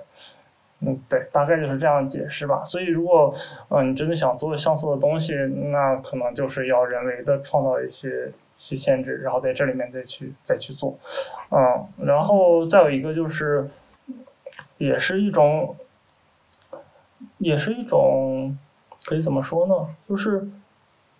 [0.80, 2.64] 嗯，对，大概就是这样解释吧。
[2.64, 3.34] 所以，如果
[3.70, 5.34] 呃你真的想做像素的东西，
[5.72, 10.96] 那可能就是要人为的创造一些些限制，然后在这里面再去再去做。
[11.50, 13.68] 嗯，然后再有一个就是，
[14.78, 15.76] 也是一种，
[17.40, 18.56] 也是一种，
[19.04, 19.74] 可以怎么说呢？
[20.08, 20.48] 就是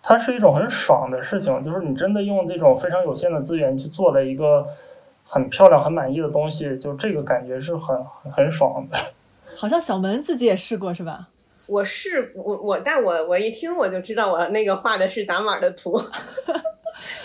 [0.00, 4.68] 它是一种很爽的事情，就是你真的用这种非常有限的资源去做了一个
[5.28, 7.96] 很漂亮、很满意的东西，就这个感觉是很
[8.32, 8.98] 很爽的。
[9.54, 11.28] 好像小门自己也试过是吧？
[11.66, 16.00] 我试我我，但我我一听我就知道我那个画的是打码的图。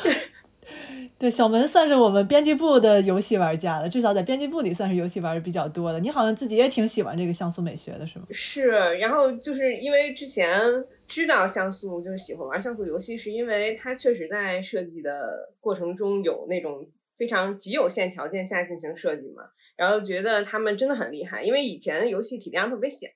[1.18, 6.00] 对，小门算是我们编辑部的游戏玩家了，至少在编辑部里算是游戏玩的比较多的。
[6.02, 8.26] 你好像自己也挺喜欢这个像素美学的，是吗？
[8.32, 10.60] 是，然后就是因为之前
[11.08, 16.86] 知道像素，就是喜欢玩像素游戏，是因为它确实在设计的过程中有那种
[17.18, 19.44] 非常极有限条件下进行设计嘛，
[19.78, 23.08] 然后觉得他们真的很厉害，因为以前游戏体量特别小。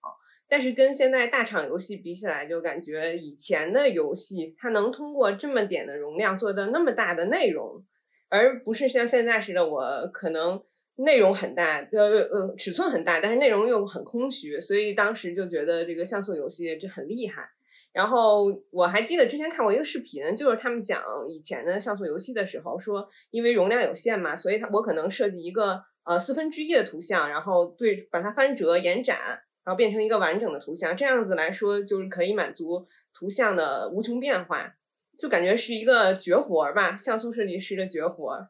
[0.50, 7.84] 但是跟现在大厂游戏比起来，就感觉以前的游戏它能通过这么点的容量做到那么大的内容，
[8.30, 10.64] 而不是像现在似的，我可能
[10.96, 17.50] 内容很大，呃呃尺寸很大，但是内容又很空虚，所以当时就觉得这个像素游戏这很厉害。
[17.98, 29.18] 然后我还记得之前看过一个视频，就是他们讲以前的像素游戏的时候，说因为容量有限嘛，所以它我可能设计一个呃四分之一的图像，然后对把它翻折延展。
[29.66, 34.74] 然后变成一个完整的图像，这样子来说就是可以满足图像的无穷变化，
[35.20, 38.48] 就感觉是一个绝活儿吧，像素设计师的绝活儿。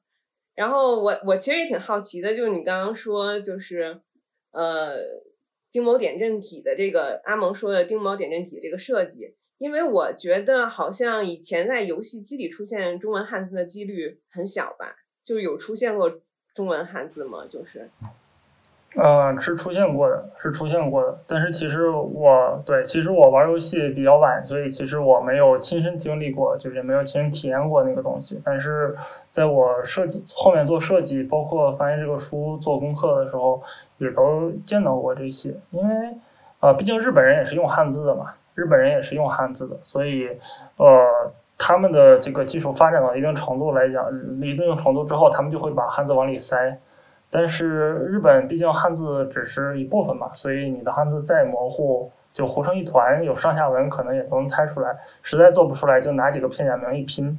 [0.54, 4.00] 然后我我其实也挺好奇的，就是你刚刚说就是
[4.52, 4.98] 呃
[5.72, 16.22] 丁某点阵体的这个阿蒙说的丁某点阵体这个设计，因为我觉得好像以前在游戏机里出现中文汉字的几率很小吧，就有出现过
[16.54, 17.46] 中文汉字吗？
[17.48, 17.90] 就是。
[19.00, 21.16] 嗯，是出现过的，是出现过的。
[21.28, 28.42] 但是其实我对，其实我玩游戏比较晚，所以其实我没有亲身经历过，就是没有亲身体验过那个东西。
[28.44, 28.98] 但是
[29.32, 33.62] 在我设计后面做设计，包括翻译这个书做功课的时候，
[34.00, 35.54] 也都见到过这些。
[35.70, 35.96] 因为、
[36.60, 40.28] 呃，毕竟日本人也是用汉字的嘛，日本人也是用汉字的，所以
[40.78, 44.04] 呃，他们的这个技术发展到一定程度来讲，
[44.42, 46.80] 一定程度之后，他们就会把汉字往里塞。
[47.30, 54.96] 但是日本毕竟汉字只是一部分嘛，所以你的汉字再模糊，就糊成一团，有上下文可能也都能猜出来。
[55.22, 57.38] 实在做不出来，就拿几个片假名一拼，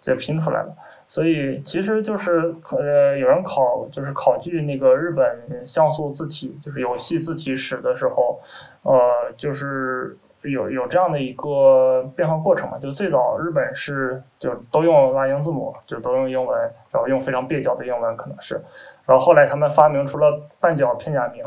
[0.00, 0.74] 就拼出来了。
[1.08, 8.40] 所以其实就是呃，有人考就是考据那个日本像素字体，就是游戏字体史的时候，
[8.82, 12.78] 呃，就是有有这样的一个变化过程嘛。
[12.78, 16.58] 就最早日本是就都用拉丁字母，就都用英文，
[16.90, 18.58] 然后用非常蹩脚的英文可能是。
[19.06, 21.44] 然后后来他们发明出了半角片假名，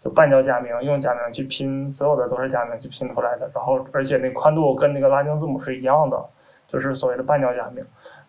[0.00, 3.50] 就半角假名，用假名去拼，所有的都是假名去拼出来的。
[3.54, 6.24] 然后而且那宽度跟那个拉丁字母是一样的，
[6.68, 7.84] 就是所谓的半角假名。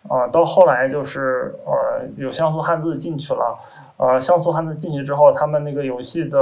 [0.10, 3.58] 啊、到后来就是呃有像素汉字进去了，
[3.96, 6.38] 呃像素汉字进去之后，他们那个游戏的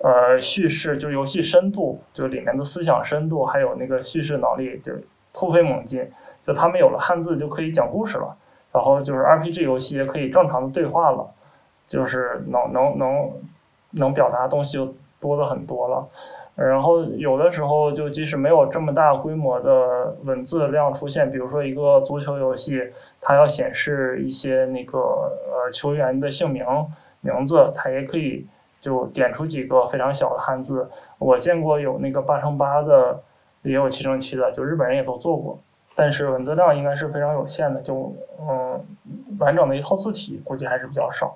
[0.00, 4.92] 呃叙事就游戏深度，就里面的思想深度，还有那个叙事能力就
[5.32, 6.08] 突飞猛进。
[6.46, 8.36] 就他们有了汉字就可以讲故事了，
[8.72, 11.28] 然后就是 RPG 游戏也可以正常的对话了。
[11.88, 13.30] 就是能能能
[13.92, 16.06] 能表达的东西就多的很多了，
[16.54, 22.82] 然后有的时候就即使没有这么大规模的文字量出现，比如说一个足球游戏，
[23.20, 26.64] 它要显示一些那个呃球员的姓名
[27.20, 28.46] 名字，它也可以
[28.80, 30.88] 就点出几个非常小的汉字。
[31.18, 33.20] 我见过有那个八乘八的，
[33.62, 35.58] 也有七乘七的，就日本人也都做过，
[35.94, 38.80] 但是文字量应该是非常有限的，就嗯
[39.38, 41.32] 完整的一套字体估计还是比较少。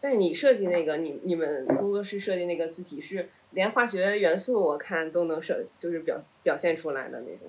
[0.00, 7.48] 但是你设计那个，你你们工作室设计那个字体是连化学元素我看都能设，就是表表现出来的那种，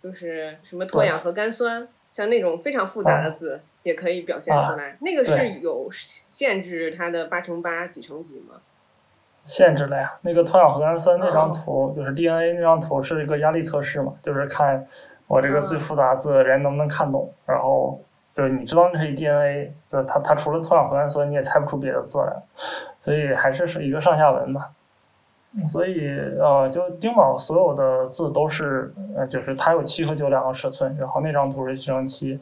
[0.00, 4.96] 就是什么脱氧核苷酸，像那种非常复杂的字也可以表现出来。
[5.00, 8.60] 那个是有限制它的八乘八几乘几吗？
[9.44, 14.86] 限制了呀，那个脱氧核苷酸那张图就是 DNA 那张图是一个压力测试嘛，就是看
[15.26, 18.00] 我这个最复杂字人能不能看懂，然后。
[18.38, 22.32] 就是你知道那是 DNA，就是它它除了脱氧核苷酸，你也猜不出别的字来，
[23.00, 24.66] 所以还是是一个上下文嘛。
[25.66, 32.38] 所以呃，就丁卯所有的字都是呃，就是它有七和九两个尺寸，然后那张图是七乘七，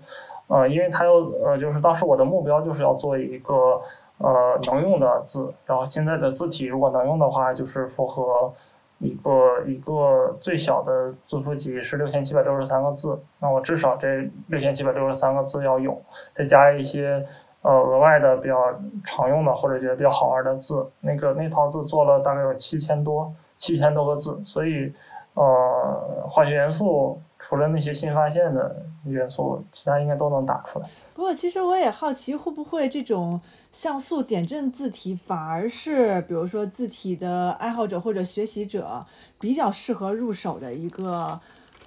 [0.49, 3.81] 呃，因为它有呃，就是当时我的目标就是要做一个
[4.19, 8.53] 呃能用的字，然后现在的字体如果能用的话，就是符合。
[8.99, 16.01] 一个一个最小的字符集是六千七百六十三个字，那我至少这六千七百六十三个字要有，
[16.35, 17.25] 再加一些
[17.61, 18.57] 呃额外的比较
[19.05, 24.93] 常用的或者觉得比较好玩的字，那个那套字做了大概有七千多七千多个字，所以
[25.35, 30.87] 呃化学元素除了那些新发现的元素，其他应该都能打出来。
[31.17, 33.41] 不过其实我也好奇，会不会这种。
[33.73, 39.05] 像素点阵字体反而是，比如说字体的爱好者或者学习者
[39.39, 41.39] 比较适合入手的一个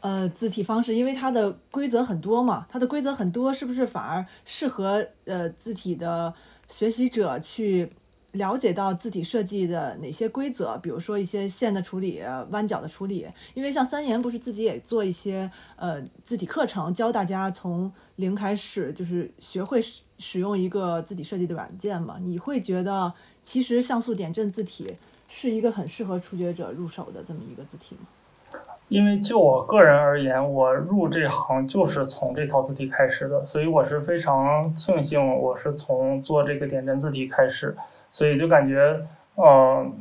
[0.02, 6.32] 呃字体方式，因为它的规则很多嘛，它的规则很多，是不是反而适合呃字体的
[6.68, 7.90] 学习者去？
[8.34, 13.28] 了解到字体设计的哪些规则，比如说一些线的处理、弯角的处理。
[13.54, 22.18] 因为像三言不是自己也做一些呃字体课程，教大家从零开始就是学会使使用一个字体设计的软件嘛？
[22.22, 23.12] 你会觉得
[23.42, 24.94] 其实像素点阵字体
[25.28, 28.60] 是一个很适合初学者入手的这么一个字体吗？
[28.90, 37.76] 因为就我个人而言，我入这行就是从这套字体开始的，所以我是非常庆幸我是从做这个点阵字体开始。
[38.12, 39.00] 所以就感觉，
[39.36, 39.94] 嗯，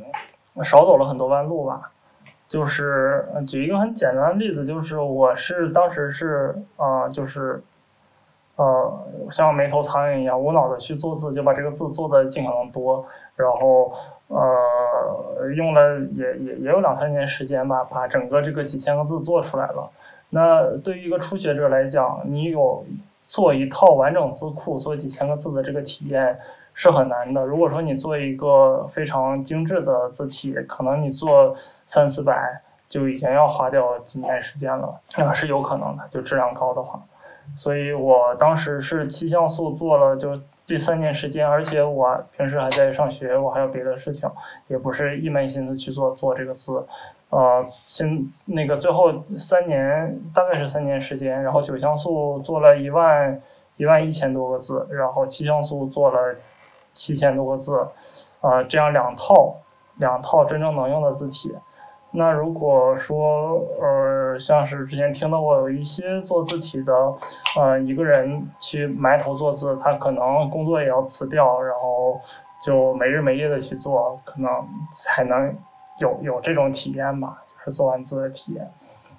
[0.65, 1.91] 少走了很多弯路吧。
[2.49, 7.63] 就是举一个很简单的例子，就是我是当时是，啊，就是，
[8.57, 13.05] 呃，像没头苍蝇一样，无脑的去做字，就把这个字做的尽可能多，
[13.37, 13.93] 然后，
[14.29, 19.91] 呃，用了也也也有两三年时间吧，把整个这个几千个字做出来了。
[20.31, 22.83] 那对于一个初学者来讲，你有
[23.27, 26.39] 做一套完整字库，做几千个字的这个体验。
[26.81, 27.45] 是很难的。
[27.45, 31.53] 如果说你做一个非常精致的字体，可能你做
[31.89, 36.05] 三四百就已经要花掉几年时间了，那是有可能的。
[36.09, 37.03] 就质量高的话，
[37.57, 44.31] 所以我当时是七像素做了就这三年时间，而且我平时还在上学，我还有别的事情，
[44.69, 46.87] 也不是一门心思去做做这个字。
[47.31, 53.43] 呃，先那个最后三年大概是三年时间，然后九像素做了一万
[53.79, 56.37] 一万一千多个字，然后七像素做了。
[56.93, 57.87] 七千多个字，
[58.41, 59.55] 呃，这样两套
[59.97, 61.55] 两套真正能用的字体。
[62.11, 66.95] 那如果说呃，像是之前听到过有一些做字体的，
[67.59, 72.19] 呃，一个人去埋头做字，他可能工作也要辞掉，然后
[72.65, 74.51] 就没日没夜的去做，可能
[74.95, 75.55] 才能
[75.99, 78.67] 有有这种体验吧，就是做完字的体验。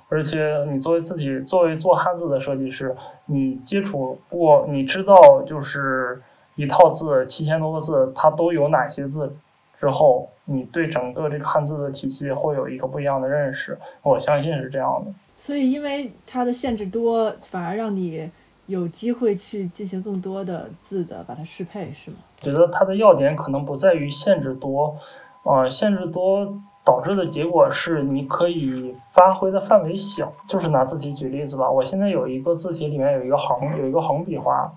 [0.09, 2.95] 而且你作为字体，作为做汉字的设计师，
[3.27, 6.19] 你接触过，你知道就是。
[6.59, 9.33] 一套字七千多个字，它都有哪些字？
[9.79, 13.79] 之后你对整个这个汉字的体系会有一个不一样的认识。
[14.03, 15.11] 我相信是这样的。
[15.37, 18.29] 所以，因为它的限制多，反而让你
[18.65, 22.17] 有机会去进行更多的字的把它适配，是吗？
[22.41, 24.97] 觉得它的要点可能不在于限制多，
[25.43, 26.45] 呃，限制多
[26.83, 30.29] 导致的结果是你可以发挥的范围小。
[30.45, 34.69] 就是拿字体举例子吧，我现在有一个字体里面有一个横，有一个横笔画。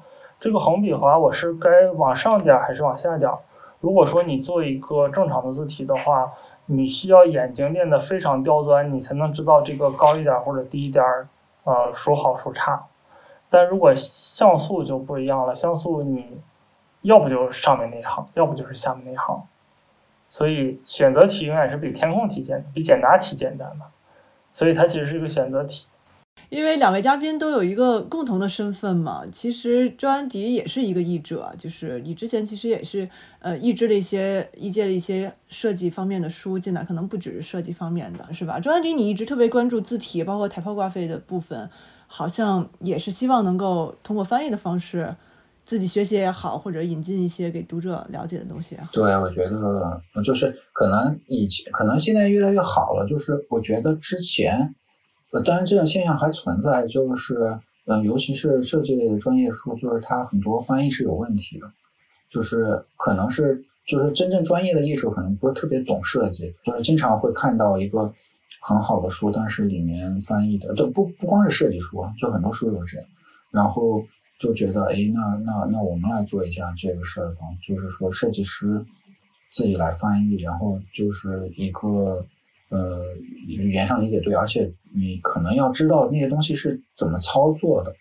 [0.42, 3.30] 这个横笔划我是该往上点还是往下点？
[3.78, 6.32] 如果说你做一个正常的字体的话，
[6.66, 11.04] 你需要眼睛练得非常刁钻，你才能知道这个高一点或者低一点，
[11.62, 12.86] 呃，孰好孰差。
[13.50, 16.40] 但如果像素就不一样了，像素你
[17.02, 19.40] 要不就是上面那行，要不就是下面那行。
[20.28, 23.84] 所以选择题永远是比填空题简，比简答题简单的。
[24.50, 25.86] 所以它其实是一个选择题。
[26.52, 29.22] 因为两位嘉宾都有一个共同的身份嘛。
[29.32, 38.60] 其实周安迪也是一个译者，就是你之前其实也是呃译制了一些译介的一些设计方面的书进来，可能不只是设计方面的，是吧？
[38.60, 41.70] 周安迪，你一直特别关注字体，包括 typography 的部分，
[42.06, 45.16] 好像也是希望能够通过翻译的方式。
[45.64, 48.76] 自己学习也好，或者引进一些给读者了解的东西。
[48.92, 53.06] 对，我觉得就是可能以前，可能现在越来越好了。
[53.08, 54.74] 就是我觉得之前，
[55.40, 57.36] 当然这种现象还存在，就是
[57.86, 61.66] 嗯，尤其是设计类的专业书，就是它很多翻译是有问题的。
[62.30, 68.12] 就是可能是就是真正专业的译者可能不是特别懂设计，就是经常会看到一个
[68.60, 73.08] 很好的书，但是里面翻译的都不不光是设计书，就很多书都是这样，
[73.50, 74.02] 然后。
[74.40, 78.84] 就觉得，哎，那那那我们来做一下这个事儿吧，就是说设计师
[79.52, 82.26] 自己来翻译，然后就是一个
[82.72, 83.14] 呃
[83.46, 87.94] 语言上理解对，而且你可能要知道那些东西是怎么操作的，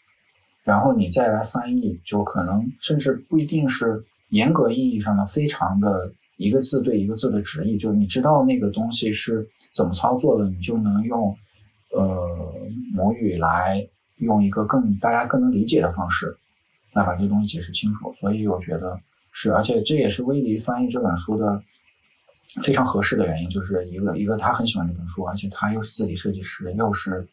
[0.63, 11.37] 然后你再来翻译，就可能甚至不一定是严格意义上的非常的一个字对一个字的直译，就是你知道那个东西是怎么操作的，你就能用
[11.91, 12.27] 呃
[12.93, 13.87] 母语来。
[14.17, 16.37] 用一个更大家更能理解的方式
[16.93, 18.95] 来把这些东西解释清楚，所以我觉得
[19.31, 21.63] 是，而且这也是威黎翻译这本书的
[22.61, 27.27] 非常合适的原因，就是一个一个他很喜欢这本书，而且他又是自己设计师，又是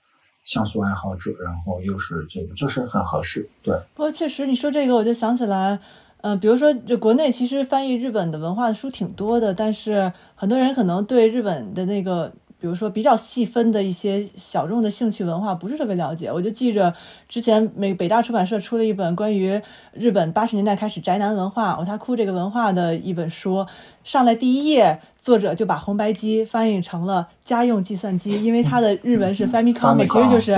[0.44, 3.48] 像素爱好者，然后又是这个，就是很合适。
[3.62, 5.78] 对，不过确实你说这个，我就想起来，
[6.20, 12.32] 呃，比如说就国内其实翻译日本的文化的书挺多的，但是很多人可能对日本的那个。
[12.60, 16.92] 比如说比较细分的一些小众的兴趣文化不是特别了解，我就记着
[17.28, 19.60] 之前美北大出版社出了一本关于
[19.92, 23.66] 日本八十年代开始宅男文化、我他哭这个文化的一本书，
[24.02, 25.00] 上来第一页。
[25.18, 30.56] 作者就把红白机翻译成了家用计算机， 因为它的日文是 Famicom，其实就是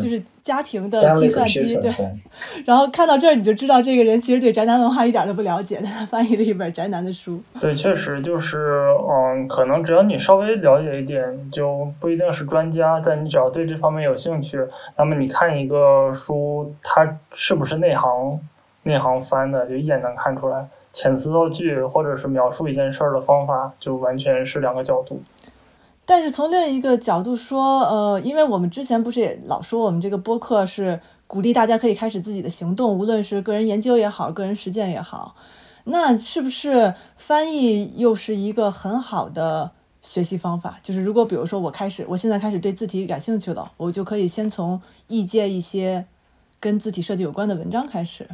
[0.00, 1.76] 就是家庭的计算机。
[1.76, 1.94] 对。
[2.66, 7.40] 然后看到这儿，你就知道这个人其实对宅男文化一点都不了解，但他翻译了一本宅男的书。
[7.60, 14.58] 对，确实就是，嗯，可能只要你稍微了解一点，就不一定是专家，但你只要对这方面有兴趣，
[14.98, 18.40] 那么你看一个书，它是不是内行
[18.82, 20.66] 内行翻的，就一眼能看出来。
[20.92, 25.22] 遣词造句，或者是描述一件事儿的方法，就完全是两个角度。
[26.04, 35.36] 但是从另一个角度说，呃，因为我们之前不是也老说我们这个播客是鼓励大家可以开始自己的行动，无论是个人研究也好，个人实践也好，
[35.84, 39.70] 那是不是翻译又是一个很好的
[40.02, 40.80] 学习方法？
[40.82, 46.04] 就是如果比如说我开始，我现在开始对字体感兴趣了，我就可以先从译介一些
[46.58, 48.26] 跟字体设计有关的文章开始。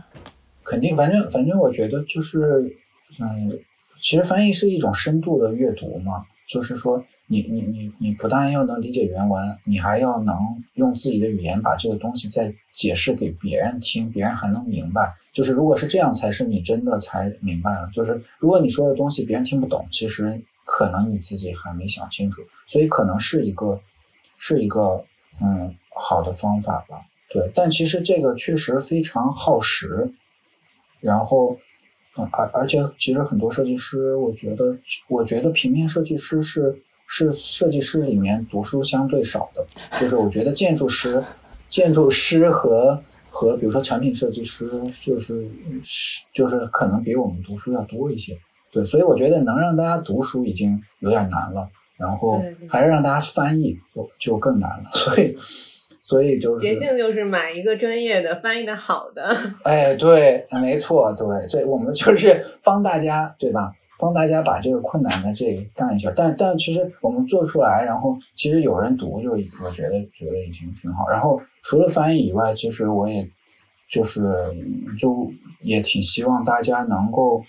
[0.66, 2.76] 肯定，反正反正，我觉得就是，
[3.20, 3.58] 嗯，
[4.00, 10.36] 其实翻译是一种深度的阅读嘛，就是说，你你你你不但要能理解原文，你还要能
[10.74, 15.14] 用自己的语言把这个东西再解释给别人听，别人还能明白。
[15.32, 17.88] 就是如果是这样，才是你真的才明白了。
[17.92, 23.80] 就是如果你说的东西别人听不懂，其实可能你自己还没想清楚，所以可能是一个
[24.38, 25.04] 是一个
[25.40, 27.02] 嗯好的方法吧。
[27.28, 30.12] 对，但其实这个确实非常耗时。
[31.06, 31.56] 然后，
[32.18, 34.76] 嗯，而而且其实很多设计师，我觉得，
[35.08, 39.66] 我觉得平面设计师是是设计师里面读书相对少的，
[40.00, 41.22] 就是我觉得建筑师、
[41.68, 43.00] 建筑师和
[43.30, 44.68] 和比如说产品设计师，
[45.02, 45.48] 就是
[45.82, 48.36] 是就是可能比我们读书要多一些。
[48.72, 55.34] 对，所以我觉得能让大家读书已经有点难了，然后还是让大家翻译就就更难了，所以。
[56.06, 59.36] 所以就是捷径就是买一个专业的翻译的好的。
[59.64, 63.72] 哎，对，没错，对，所以我们就是帮大家，对吧？
[63.98, 66.12] 帮大家把这个困难的这干一下。
[66.14, 71.08] 但但其实我们做出来，然后其实有人读，就我觉得觉得已经挺好。
[71.08, 73.28] 然后除了翻译以外，其实我也
[73.90, 74.22] 就是
[74.96, 75.28] 就
[75.60, 77.42] 也挺希望大家能够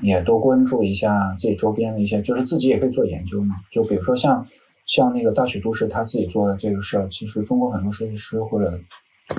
[0.00, 3.56] 也多关注一下自己周边的一些，就是自己也可以做研究嘛。
[3.70, 4.46] 就比如说像。
[4.86, 8.68] 像那个大曲都市他自己做的这个事儿，其实中国很多设计师或者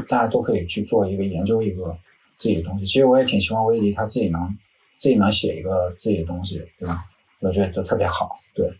[0.07, 1.93] 大家都可以去做一个研究一个
[2.35, 2.85] 自己的东西。
[2.85, 4.57] 其实我也挺希望威迪他自己能
[4.97, 6.95] 自己能写一个自己的东西，对吧？
[7.41, 8.37] 我觉得就特别好。
[8.55, 8.71] 对。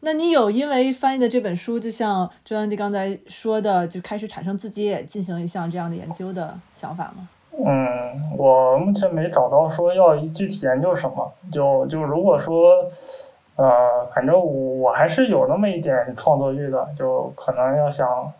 [0.00, 7.28] 那你有因为翻译的这本书，就像周安迪刚才说的，就开始产生自己也进行一项这样的研究的想法吗？
[7.52, 11.32] 嗯，我目前没找到说要具体研究什么。
[11.50, 12.90] 就就如果说。
[13.56, 18.32] 呃，反正我我还是有那么一点创作欲的，就可能要想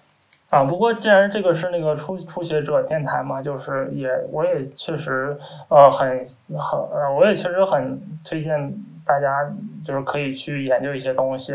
[0.51, 0.65] 啊。
[0.65, 5.37] 不过既然这个是那个初初学者电台嘛，就是也我也确实
[5.69, 6.09] 呃很
[6.49, 8.75] 很呃，我也确实很推荐
[9.07, 9.49] 大家
[9.85, 11.55] 就是可以去研究一些东西，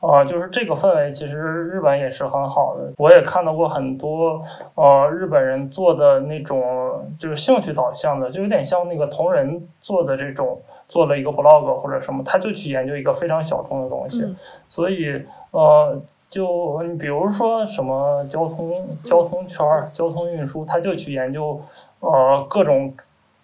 [0.00, 2.92] 呃，就是这个氛围其实日本也是很好的。
[2.98, 4.40] 我也看到过很多
[4.74, 14.36] 呃日本人做的那种就是兴趣导向的，就有点像那个同人做的这种，做了一个 blog 或者什么，他就去研究一个非常小众的东西，
[14.68, 15.98] 所以呃。
[16.30, 21.60] 就你比如说什么交通交通圈儿、交通运输，他就去研究
[21.98, 22.94] 呃各种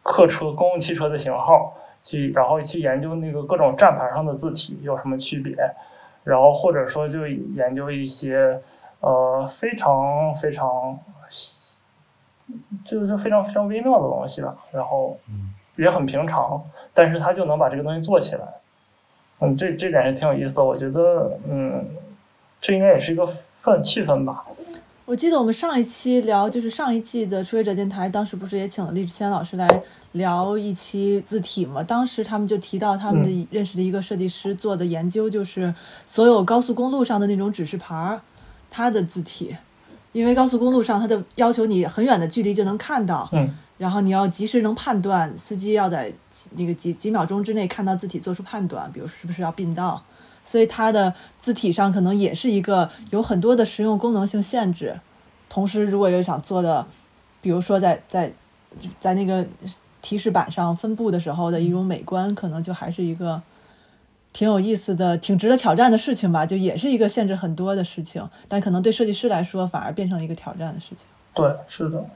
[0.05, 1.75] 客车、公共汽车的型号，
[2.05, 5.57] 去然后去研究那个各种站牌上的字体有什么区别，
[6.23, 8.61] 然后或者说就研究一些
[9.01, 10.97] 呃非常非常
[12.85, 15.19] 就是非常非常微妙的东西吧，然后
[15.75, 16.63] 也很平常，
[16.97, 18.43] 但是他就能把这个东西做起来，
[19.41, 21.85] 嗯，这这点也挺有意思的，我觉得嗯。
[22.59, 23.23] 这应该也是一个
[23.63, 24.43] 氛气氛吧。
[25.05, 29.83] 我记得我们上一期聊，就是上一季的初学者电台，当时不是也请了李志谦老师来
[30.13, 31.83] 聊一期字体嘛？
[31.83, 35.73] 当时他们就提到他们的认识的一个设计师做的研究，就是
[36.07, 38.21] 所有高速公路上的那种指示牌儿，
[38.69, 39.55] 它的字体，
[40.13, 46.13] 因为高速公路上它的要求你很远的距离就能看到，嗯，然后你要及时能判断，司机要在
[46.53, 50.03] 那个几几秒钟之内看到字体做出判断，比如是不是要并道。
[50.45, 55.01] 所以它的字体上可能也是一个有很多的实用功能性限制，
[55.49, 56.87] 同时如果有想做的，
[57.41, 58.33] 比如说在在
[59.01, 59.45] 在那个
[60.01, 63.43] 提示板上分布的时候的一种美观，可能就还是一个
[64.33, 66.47] 挺有意思的、挺值得挑战的事情吧。
[66.47, 70.99] 就也是一个限制很多的事情，但可能对设计师来说反而变成一个挑战的事情。
[71.35, 72.07] 对，是的。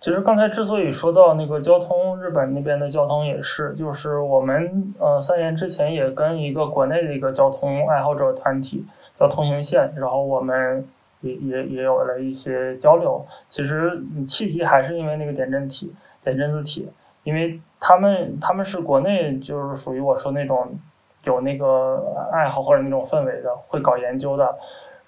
[0.00, 8.86] 其实刚才之所以说到那个交通，日本那边的交通也是，就是我们呃三年之前也跟一个国内的一个交通爱好者团体
[9.18, 10.88] 叫通行线，然后我们
[11.20, 13.22] 也也也有了一些交流。
[13.50, 15.92] 其实契机还是因为那个点阵体、
[16.24, 16.88] 点阵字体，
[17.22, 20.78] 因为他们他们是国内就是属于我说那种
[21.24, 24.56] 有那个爱好或者那种氛围的，会搞研究的，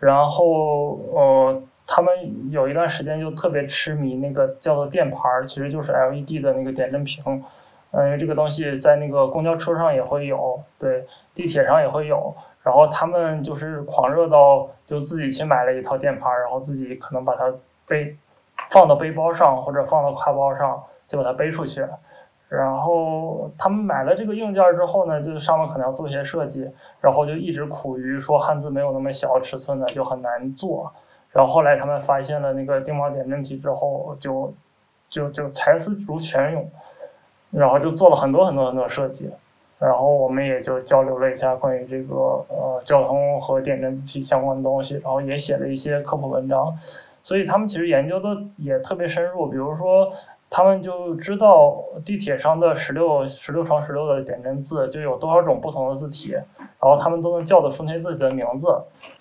[0.01, 1.63] 然后呃。
[1.87, 7.43] 他们有一段时间就特别痴迷那个叫做电牌，其实就是 LED 的那个点阵屏。
[7.91, 11.05] 嗯，这个东西在那个公交车上也会有，对，
[11.35, 12.35] 地铁上也会有。
[12.63, 17.53] 然后他们就是狂热到就自己去买了一套电牌，然后自己可能把它
[17.87, 18.17] 背
[18.71, 21.85] 放到背包上或者放到挎包上，就把它背出去。
[22.49, 26.71] 然后他们买了这个硬件之后呢，就上面可能要做一些设计，
[27.01, 30.91] 然后就一直苦于说汉字没有那么小尺寸的就很难做。
[31.33, 34.53] 然后后来他们发现了那个定锚点阵体之后，就
[35.09, 36.71] 就就才思如泉涌，
[37.51, 39.31] 然后就做了很多很多很多设计，
[39.79, 42.15] 然后我们也就交流了一下关于这个
[42.49, 46.77] 呃交通和点阵体相关的东西，然后也写了一些科普文章，
[47.25, 50.11] 所以他们其实研究的也特别深入，比如说
[50.51, 58.69] 他们就知道地铁上的十六十六乘十六的点阵字就有多少种不同的字体，然后他们都能叫得出那字体的名字，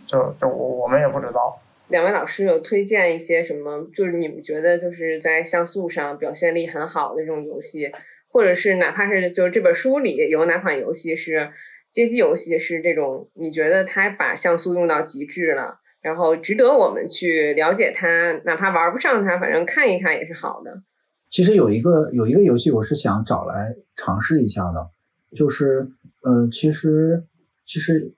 [0.05, 1.57] 就就我我们也不知道。
[1.92, 3.88] 两位老师有推荐一些什么？
[3.94, 7.92] 就是你们觉得就是在像素上表现力很好的这种游戏，
[8.30, 11.52] 或者是哪怕是就是这本书里有哪款游戏是
[11.92, 20.82] 街机游戏，是这种你觉得它把像素用到极致了，然后值得我们去了解它，哪怕玩不上它，反正看一看也是好的。
[21.30, 24.89] 其实有一个有一个游戏，我是想找来尝试一下的，
[25.36, 25.88] 就是
[26.24, 27.24] 呃，其实
[27.66, 28.14] 其实。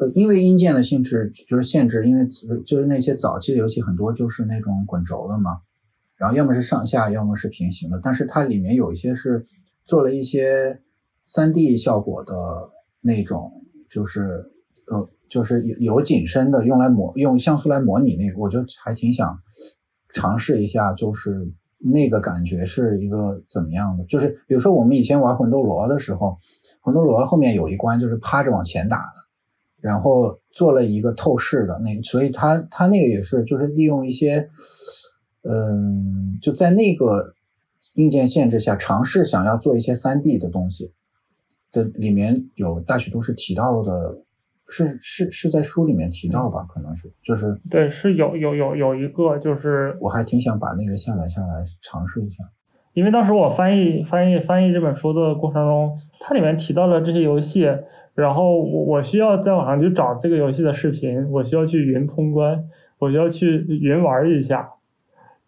[0.00, 2.26] 呃，因为硬件的性质就是限制，因为
[2.64, 5.58] 就是那些早期的游戏很多就是那种滚轴的嘛，
[6.16, 9.44] 然后要么是上下，要么是平行的，但是它里面有一些是
[9.84, 10.80] 做了一些
[11.26, 12.34] 三 D 效果的
[13.02, 13.52] 那种，
[13.90, 14.50] 就是
[14.86, 19.38] 呃，就是有有景深的，用来模用像素来模拟那个，我就还挺想
[20.14, 21.46] 尝试一下，就是
[21.78, 24.04] 那个感觉是一个怎么样的？
[24.06, 26.38] 就是比如说我们以前玩魂斗罗的时候，
[26.80, 29.20] 魂斗罗后面有一关就是趴着往前打的。
[29.82, 34.48] 然后做了一个透视的那个，所以他他那个也是，就是利用一些，
[35.42, 37.34] 嗯，就在那个
[37.96, 40.92] 硬件限制下，尝试想要做一些三 D 的东西
[41.72, 44.18] 的里面有大许都是提到的，
[44.68, 46.64] 是是是在书里面提到吧？
[46.72, 52.44] 可能是就是对，是有有有有一个就是我还挺想把那个下载下来尝试一下，
[52.92, 57.66] 因为当时我翻译翻译翻译这本书的过程中，它里面提到了这些游戏。
[58.14, 62.64] 然后我我需要在网上去找这个游戏的视频，我需要去云通关，
[62.98, 64.68] 我需要去云玩一下，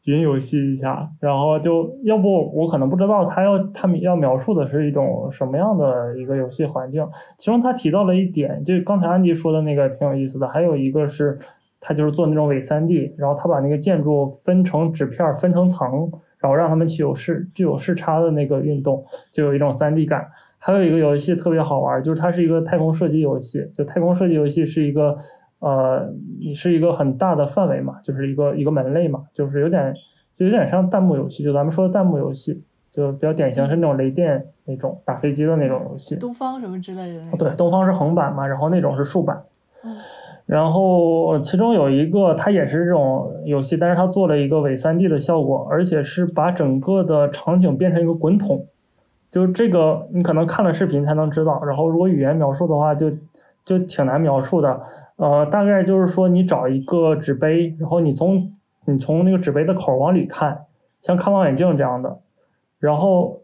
[0.05, 7.07] 云游戏一下，然后就要不我可能不知道他要他们要描述的是一种什么样的一个游戏环境。
[7.37, 11.39] 其中他提到了一点，就刚才安迪说的那个挺有意思的，还有一个是
[11.81, 20.27] 他就是做那种伪三 D，然后他把那个建筑分成纸片分成层，然后让他们去有视具有视差的那个运动，就有一种三 D 感。
[20.65, 23.71] 还有一个游戏特别好玩，就是它是一个太空射击游戏。
[23.75, 25.19] 就太空射击游戏是一个，
[25.59, 26.11] 呃，
[26.41, 29.95] 你是一个很大的范围嘛，就是一个一个门类嘛，就是有点
[30.39, 36.17] 就有点像弹幕游戏，就咱们说的弹幕游戏，就比较典型是那种雷电那种打飞机的那种游戏。
[36.17, 37.37] 东方什么之类的。
[37.39, 39.43] 对，东方是横版嘛，然后那种是竖版。
[39.85, 39.95] 嗯。
[40.47, 48.65] 然后其中有一个，它也是这种游戏，但是它做了一个伪三 D 的效果，而且是把整个的场景变成一个滚筒。
[49.35, 51.61] 就这个，你可能看了视频才能知道。
[51.64, 53.11] 然后如果语言描述的话，就
[53.64, 54.80] 就挺难描述的。
[55.16, 58.53] 呃，大概就是说，你找一个纸杯，然后你从
[58.85, 60.66] 你从那个纸杯的口往里看，
[61.03, 62.20] 像看望远镜这样的。
[62.78, 63.43] 然后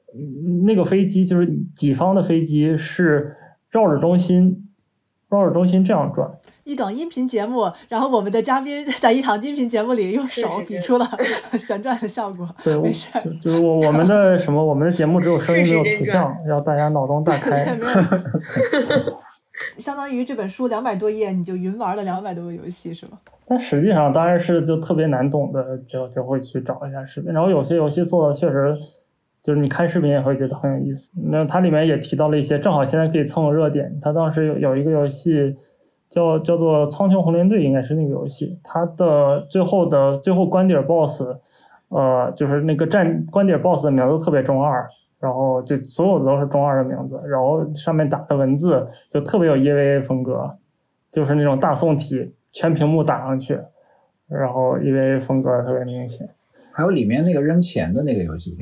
[0.64, 3.34] 那个飞机就是己方的飞机是
[3.72, 4.68] 绕着中心。
[5.30, 6.28] 绕着中心这样转，
[6.64, 11.08] 一档音频节目，然后我们的嘉宾在一档音频节目里用手比出了
[11.56, 12.48] 旋转的效果。
[12.64, 13.08] 对，没事。
[13.40, 17.78] 就是我我们的什么，我们的节目只有声音没有图像，要大家脑洞大开。
[19.78, 23.12] 相当于这本书两百多页，你就云玩了两百多个游戏，是吗？
[23.46, 27.32] 但实际上，当然是就特别难懂的，就就会去找一下视频。
[27.32, 28.76] 然后有些游戏做的确实。
[29.42, 31.10] 就是你看视频也会觉得很有意思。
[31.30, 33.98] 那它里面也提到了一些，正好现在可以蹭个热点。
[34.02, 35.56] 它当时有有一个游戏，
[36.08, 38.58] 叫叫做《苍穹红莲队》，应该是那个游戏。
[38.62, 41.22] 它的最后的最后关底 BOSS，
[41.88, 44.86] 呃，就是那个战关底 BOSS 的名字特别中二，
[45.18, 50.50] 然后就所有的都是中二的名字，然后上面打的文字就特别有 EVA 风格，
[51.10, 53.58] 就是那种大宋体，全屏幕打上去，
[54.28, 56.28] 然后 EVA 风格特别明显。
[56.72, 58.56] 还有里面那个扔钱的那个游戏，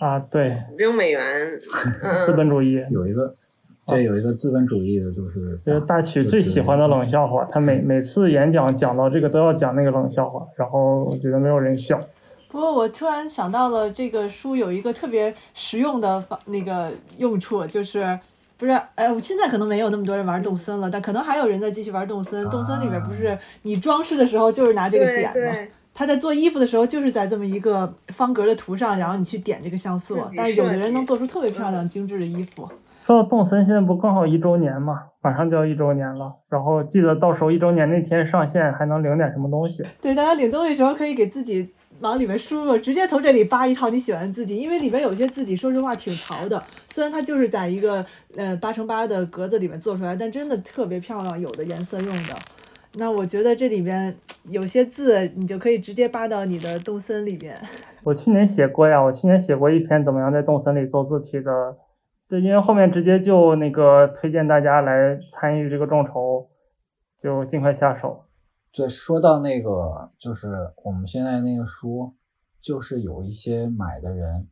[0.00, 1.20] 啊，对，扔美元，
[2.26, 3.32] 资本主义有一个，
[3.86, 12.00] 对，有一个资本主义的，就是就是大曲最喜欢的冷笑话，他每 每次演讲讲到这个都要讲那个冷笑话，然后我觉得没有人笑。
[12.48, 18.04] 不过我突然想到了这个书有一个特别实用的方那个用处，就是
[18.58, 22.44] 不是，哎，我现在可能没有那么多人玩动森了，但可能还有人在继续玩动森。
[22.50, 25.68] 动森里面不是你装饰的时候就是拿这个点吗？
[25.94, 30.18] 他在做衣服的时候，就是在这么一个方格的图上，然后你去点这个像素。
[30.36, 32.68] 但是有的人能做出特别漂亮、精致的衣服。
[33.04, 36.32] 说到动森，现在不刚好一周年嘛，马上就要一周年了。
[36.48, 39.82] 然后记得到时候一周年那天上线，还能领点什么东西。
[40.00, 41.68] 对，大家领东西的时候可以给自己
[42.00, 46.62] 往里面输入，直接从这里扒一套你喜欢的字体，因为里面有些字体，说实话挺潮的。
[46.90, 52.36] 虽然它就是在一个呃八乘八的格子里面做出来，但真的特别漂亮，有的颜色用的。
[52.94, 54.14] 那我觉得这里边
[54.50, 57.56] 有些字，你就可以直接扒到你的动森里边。
[58.04, 61.76] 我去年写过呀，我去年写过一篇怎么样在动森里做字体的。
[62.28, 66.48] 对，因为后面直接就那个推荐大家来参与这个众筹，
[67.18, 68.24] 就尽快下手。
[68.72, 70.48] 对，说到那个，就是
[70.82, 72.14] 我们现在那个书，
[72.60, 74.48] 就是有一些买的人，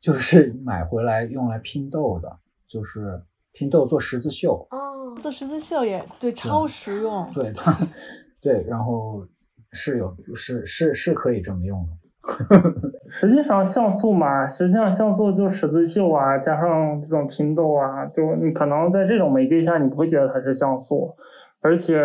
[0.00, 3.22] 就是买回来用来拼豆的，就是
[3.58, 4.66] 拼豆做十字绣。
[5.20, 7.28] 做十字绣也对，超实用。
[7.34, 7.72] 对它，
[8.40, 9.26] 对，然后
[9.72, 11.88] 是有是是是可以这么用的。
[13.10, 21.16] 实际上像素嘛，实际上像素就十字绣啊，加上这种拼豆啊，就你可能在这种媒介下，你不会觉得它是像素。
[21.60, 21.98] 而且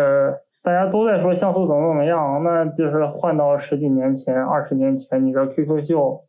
[0.62, 6.24] 大家都在说像素怎么怎么样，那就是换到十几年前、二十年前，你的 QQ 秀，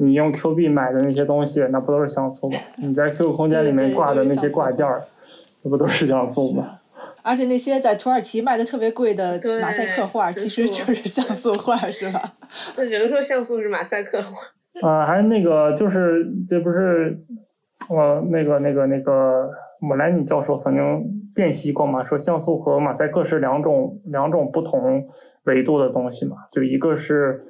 [0.00, 2.56] 你用 Q 币买的那些东西，那不都是像素吗？
[2.76, 5.02] 你在 QQ 空间里面挂的那些挂件儿。
[5.62, 6.78] 那不都是像素吗？
[7.22, 12.34] 而且那些在土耳其卖的特别贵的马赛克画，其实就是像素画，是吧？
[12.76, 14.88] 那只能说像素是马赛克画。
[14.88, 17.18] 啊，还那个就是，这不是
[17.88, 22.04] 我那个那个那个莫莱尼教授曾经辨析过嘛？
[22.04, 25.08] 说像素和马赛克是两种两种不同
[25.42, 26.36] 维度的东西嘛？
[26.52, 27.42] 就一个是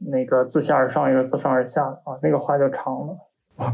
[0.00, 3.16] 那个自下而上，一个自上而下啊，那个话就长了。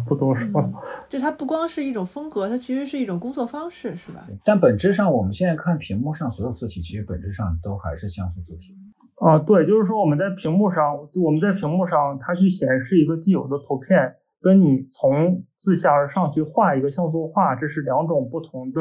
[0.04, 0.60] 不多说，
[1.08, 4.26] 就它不光是一种风格，它其实是一种工作方式，是吧？
[4.44, 8.74] 但本质上，我们现在看屏幕上所有字体，其实本质上都还是像素字体。
[9.20, 14.12] 啊，对，就是说我们在屏幕上，我们在屏幕上，它去显示一个既有的图片，
[14.42, 18.80] 跟你从自下而上去画一个像素画，这是两种不同的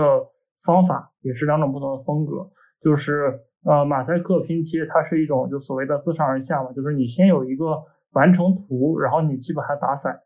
[0.65, 2.49] 方法，也是两种不同的风格。
[2.81, 7.81] 就是呃，马赛克拼贴，它是一种就所谓的自上而下嘛，就是你先有一个
[8.13, 10.21] 完成图，然后你去把它打散。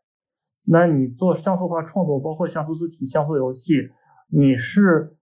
[0.66, 3.72] 那你做像素化创作，包括像素字体、像素游戏，
[4.30, 5.16] 你是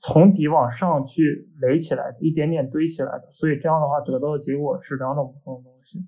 [0.00, 5.98] 从底往上去垒起来的，一点点堆起来的，所以这样的话得到的结果是两种不同的东西。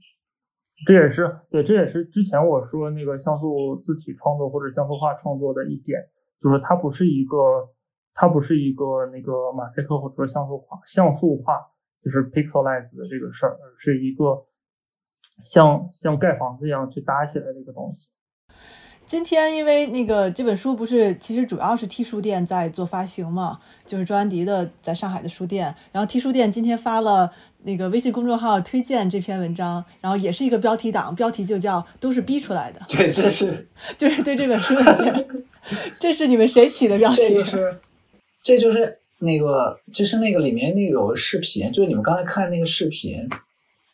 [0.87, 6.01] 这也是对，这也是之前我说那个像素字体创作或者像素化创作的一点，
[6.41, 7.37] 就是它不是一个，
[8.15, 11.59] 它不是一个那个马赛克或者说像素化、像素化，
[12.05, 14.45] 就是 pixelize 的这个事儿，是一个
[15.45, 18.09] 像像盖房子一样去搭起来的一个东西。
[19.05, 27.31] 今天因为那个这本书不是，其实主要是 T 书店在做发行嘛，就是周安迪的在上海的书店，然后 T 书店今天发了
[27.65, 35.29] 那个微信公众号推荐这篇文章，然后也是一个标题党，标题就叫都是逼出来的，对，这是就是对这本书的介，
[35.99, 37.17] 这是你们谁起的标题？
[37.17, 37.81] 这就是
[38.43, 43.29] 这就是那个就是那个里面那个有个视频，就是你们刚才看那个视频。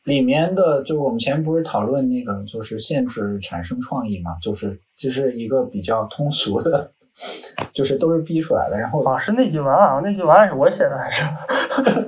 [0.05, 6.91] 里面的就我们前面不是讨论那个就是限制产生创意嘛，就是这是一个比较通俗的，
[7.75, 8.79] 就是都是逼出来的。
[8.79, 11.23] 然后啊，是那句文案，那句文案是我写的还是？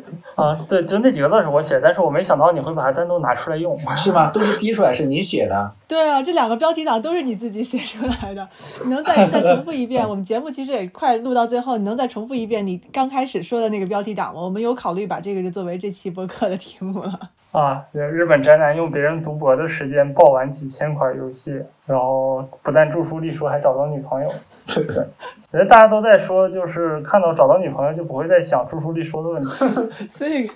[0.40, 4.30] 啊，对，就那几个字是我写，但是我没想到你会把它单独拿出来用， 是吗？
[4.30, 5.72] 都是逼出来，是你写的？
[5.86, 8.48] 对啊，这两个标题党都是你自己写出来的。
[8.84, 10.08] 你能再 再重复一遍？
[10.08, 14.40] 我们节目其实也快录到最后，你能再重复一遍你刚开始说的那个标题党吗？
[14.40, 17.18] 我们有考虑把这个就作为这期播客的题目了。
[17.52, 24.30] 啊，日本宅男用别人读博的时间爆玩几千款游戏，然后不但著书立说，还找到女朋友。
[24.72, 29.48] 对，觉得大家都在说，就是看到找到女朋友就不会再想著书立说的问题。
[30.08, 30.48] 所以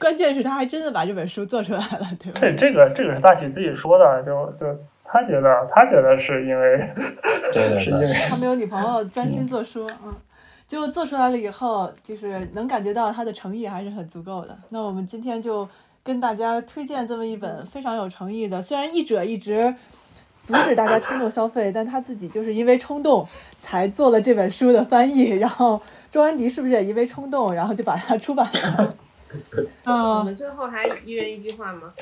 [0.00, 2.40] 关键是他还真的把这本书做出来了，对吧？
[2.40, 4.66] 对，这个这个是大喜自己说的，就就
[5.04, 6.78] 他觉得他觉得是因为，
[7.54, 10.12] 对对对，他没有女朋友，专心做书，嗯，
[10.66, 14.58] 就做出来了以后，就是能感觉到他的诚意还是很足够的。
[14.70, 15.68] 那我们今天就。
[16.02, 19.74] 跟大家推荐这么一本非常有诚意的，虽然译者一直
[20.44, 23.26] 阻止大家冲动消费，但他自己就是因为冲动
[23.60, 25.28] 才做了这本书的翻译。
[25.28, 25.80] 然后
[26.10, 28.94] 周安迪是不是也因为冲动，然后就把它出版了？
[29.84, 31.92] 啊， 我们最后还一人一句话吗？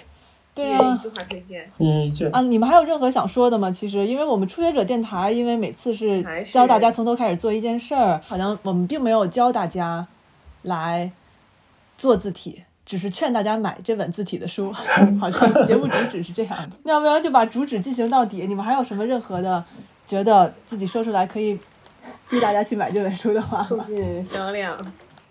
[0.54, 1.70] 对啊，一句话推荐。
[1.78, 3.70] 一句啊，你们还有任何想说的吗？
[3.70, 10.06] 其实，因为我们初学者电台，因为每次是教大家从头开始做一件事儿，好像我们并没有教大家
[10.62, 11.10] 来
[11.96, 12.62] 做字体。
[12.88, 14.72] 只是劝大家买这本字体的书，
[15.20, 16.70] 好像节目主旨是这样的。
[16.84, 18.46] 那要不然就把主旨进行到底。
[18.46, 19.62] 你们还有什么任何的
[20.06, 21.58] 觉得自己说出来可以
[22.30, 23.62] 逼大家去买这本书的话？
[23.68, 24.74] 促进销量。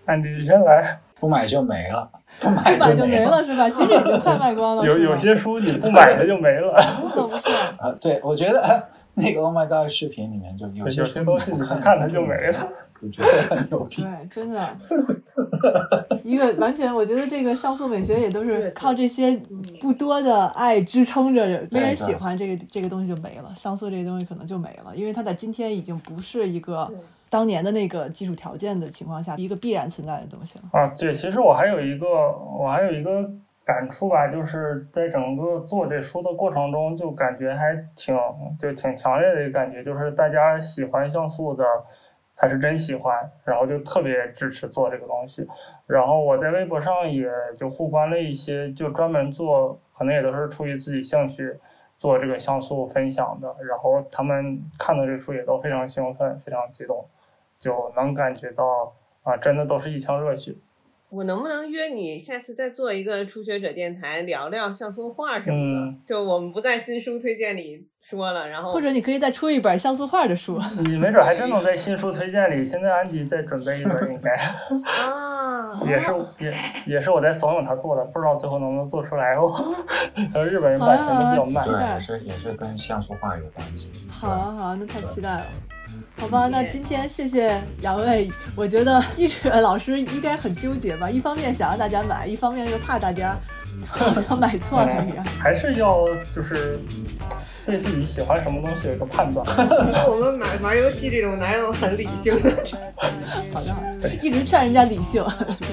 [0.05, 0.99] 那你先来。
[1.19, 2.07] 不买就没了。
[2.39, 3.67] 不买就没了是吧？
[3.67, 4.85] 其实已经快卖光了。
[4.85, 6.79] 有有些书你不买它就没了。
[7.01, 7.51] 不错不错。
[7.79, 12.69] 啊，对，我觉得那个 Oh My God 视频里面就有些东西你看它就没了。
[13.01, 14.01] 我觉得很牛逼。
[14.01, 14.77] 对，真的，
[16.23, 19.39] 一个完全，我觉得这个像素美学也都是靠这些
[19.79, 26.91] 不多的爱支撑着，没人喜欢这个这个东西就没了，像素这个东西可能就没了，因为它在今天已经不是一个
[27.29, 30.65] 当年的那个技术条件的情况下一个必然存在的东西了。
[30.71, 33.29] 啊，对，其实我还有一个我还有一个
[33.63, 38.17] 感触吧，就是在整个做这书的过程中，就感觉还挺
[38.59, 41.63] 就挺强烈的一个感觉，就是大家喜欢像素的。
[42.37, 45.47] 他是真喜欢，然后就特别支持做这个东西。
[45.87, 47.27] 然后我在微博上也
[47.57, 51.57] 就互关了一些，就专门做，可能也都是出于自己兴趣
[51.97, 53.55] 做这个像素分享的。
[53.63, 57.03] 然后他们看到这书也都非常兴奋，非常激动，
[57.59, 60.53] 就能感觉到啊，真的都是一腔热血。
[61.09, 65.97] 我能不能约你下次再做一个初学者电台，聊聊像素画什么的？
[66.05, 67.87] 就我们不在新书推荐里。
[68.01, 70.57] 说了，然后或者你可以再出一本像素画的书。
[70.79, 72.65] 你没准还真能在新书推荐里。
[72.65, 74.31] 现在安迪在准备一本，应该
[74.89, 76.53] 啊，也是也
[76.85, 79.75] 也是我在怂恿他做的，不知道最后能不能做出来哦。
[80.33, 83.89] 呃，日本人版权都比较慢，对，也是也是跟像素画有关系。
[84.09, 85.45] 好啊好啊，那太期待了。
[86.19, 88.29] 好吧，那今天谢谢两位。
[88.55, 93.37] 我觉得一直老师应该很纠结吧，一方面想让大家买，一方面又怕大家
[93.87, 95.25] 好像买错了一样。
[95.39, 96.05] 还是要
[96.35, 96.79] 就是。
[97.67, 99.45] 对自己喜欢什么东西有一个判断。
[100.07, 102.49] 我们买玩游戏这种哪有很理性的？
[103.53, 105.21] 好的，一直劝人家理性，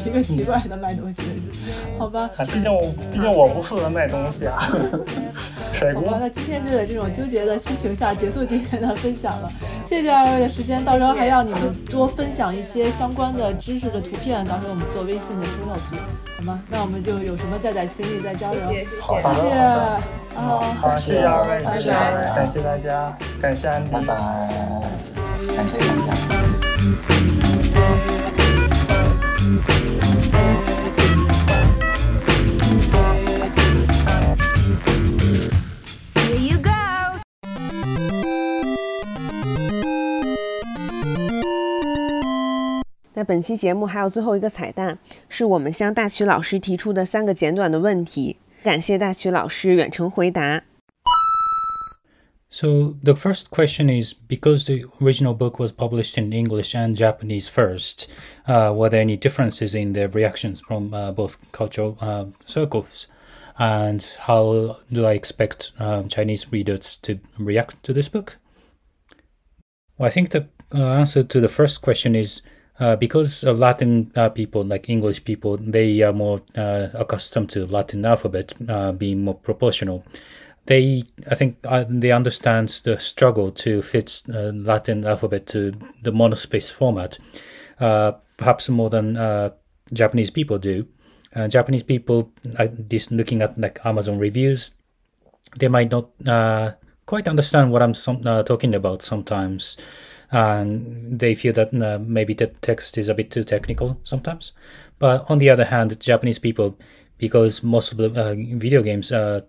[0.04, 1.22] 一个奇怪的卖东西。
[1.96, 2.28] 好吧。
[2.36, 2.80] 毕竟我
[3.12, 4.68] 毕竟我不负责卖东西啊。
[5.92, 9.50] 好吧，那今天就在这种纠结的心情下结束今天的分享了。
[9.84, 15.96] 谢谢二位的时间，到时候还要你们多分享一些相关的知识的图片，到时候我们做微信的书到去，
[16.38, 16.62] 好吗？
[16.70, 18.62] 那我们就有什么再在群里再交流。
[19.00, 19.54] 好，谢谢。
[20.36, 21.62] 啊，好，谢谢二位。
[21.64, 21.90] 感谢
[22.62, 24.14] 大家，感谢安迪，拜拜，
[25.56, 26.43] 感谢大家。
[43.13, 44.97] 那本期节目还有最后一个彩蛋，
[45.27, 50.63] 是我们向大曲老师提出的三个简短的问题，感谢大曲老师远程回答。
[52.51, 58.07] So the first question is because the original book was published in English and Japanese first,
[58.47, 63.07] uh, were there any differences in the reactions from uh, both cultural uh, circles?
[63.59, 68.37] And how do I expect um, Chinese readers to react to this book?
[69.97, 72.41] Well, I think the uh, answer to the first question is
[72.80, 78.04] uh, because Latin uh, people, like English people, they are more uh, accustomed to Latin
[78.04, 80.04] alphabet uh, being more proportional.
[80.66, 85.72] They, I think, uh, they understand the struggle to fit Latin alphabet to
[86.02, 87.18] the monospace format,
[87.78, 89.52] perhaps more than
[89.92, 90.86] Japanese people do.
[91.48, 94.70] Japanese people, this looking at like Amazon reviews,
[95.58, 96.08] they might not
[97.04, 99.76] quite understand what I'm some, talking about sometimes
[100.34, 104.52] and they feel that uh, maybe the text is a bit too technical sometimes.
[104.98, 106.76] But on the other hand, Japanese people,
[107.18, 109.42] because most of the uh, video games uh,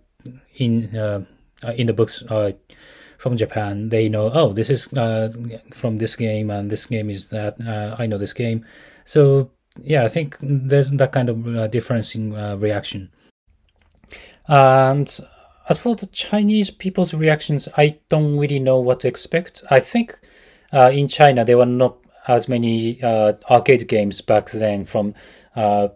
[0.54, 1.24] in uh,
[1.76, 2.52] in the books are
[3.18, 5.32] from Japan, they know oh this is uh,
[5.72, 8.64] from this game and this game is that uh, I know this game.
[9.04, 9.50] So
[9.82, 13.10] yeah, I think there's that kind of difference in reaction.
[14.46, 15.08] And
[15.68, 19.64] as for the Chinese people's reactions, I don't really know what to expect.
[19.68, 20.20] I think
[20.76, 21.96] uh, in China, there were not
[22.28, 25.14] as many uh, arcade games back then from
[25.54, 25.88] uh,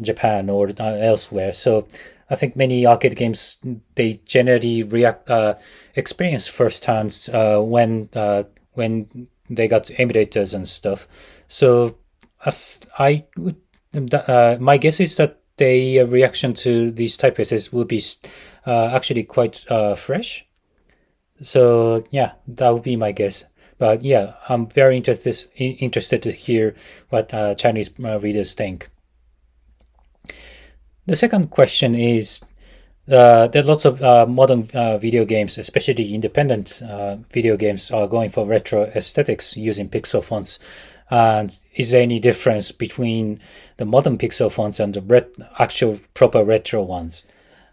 [0.00, 1.52] Japan or uh, elsewhere.
[1.52, 1.88] So
[2.30, 3.58] I think many arcade games
[3.96, 5.54] they generally react uh,
[5.96, 8.10] experience firsthand uh, when
[8.74, 11.08] when they got emulators and stuff.
[11.48, 11.98] So
[12.98, 13.56] I would
[14.60, 18.02] my guess is that the reaction to these typefaces will be
[18.66, 19.56] actually quite
[19.96, 20.46] fresh.
[21.40, 23.44] So yeah, that would be my guess.
[23.78, 26.74] But yeah, I'm very interested interested to hear
[27.10, 28.88] what uh, Chinese uh, readers think.
[31.06, 32.44] The second question is
[33.10, 37.90] uh, there are lots of uh, modern uh, video games, especially independent uh, video games,
[37.90, 40.58] are going for retro aesthetics using pixel fonts.
[41.10, 43.40] And is there any difference between
[43.78, 47.24] the modern pixel fonts and the ret- actual proper retro ones?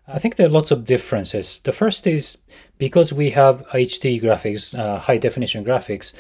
[0.08, 1.60] I think there are lots of differences.
[1.60, 2.38] The first is
[2.78, 6.14] because we have HD graphics, uh, high definition graphics,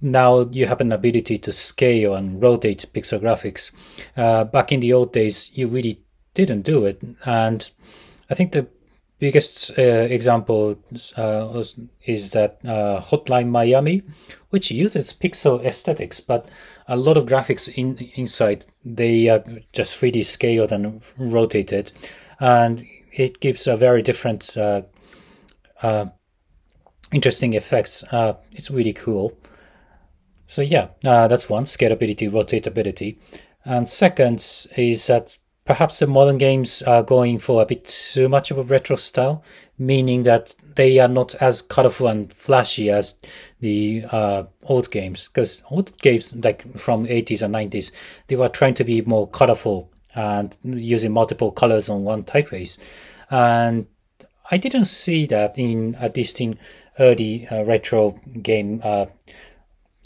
[0.00, 3.72] now you have an ability to scale and rotate pixel graphics.
[4.16, 6.02] Uh, back in the old days, you really
[6.34, 7.02] didn't do it.
[7.24, 7.68] And
[8.30, 8.66] I think the
[9.18, 10.78] biggest uh, example
[11.16, 11.62] uh,
[12.04, 14.02] is that uh, Hotline Miami,
[14.50, 16.48] which uses pixel aesthetics, but
[16.86, 19.42] a lot of graphics in inside they are
[19.72, 21.92] just 3D scaled and rotated,
[22.38, 24.56] and it gives a very different
[25.82, 26.06] uh,
[27.12, 28.04] interesting effects.
[28.04, 29.32] Uh, it's really cool.
[30.46, 33.18] So yeah, uh, that's one scalability, rotatability,
[33.64, 38.52] and second is that perhaps the modern games are going for a bit too much
[38.52, 39.42] of a retro style,
[39.76, 43.18] meaning that they are not as colorful and flashy as
[43.58, 45.28] the uh, old games.
[45.28, 47.90] Because old games, like from 80s and 90s,
[48.28, 52.78] they were trying to be more colorful and using multiple colors on one typeface.
[53.28, 53.86] And
[54.50, 56.60] I didn't see that in a distinct
[56.98, 59.06] early uh, retro game uh,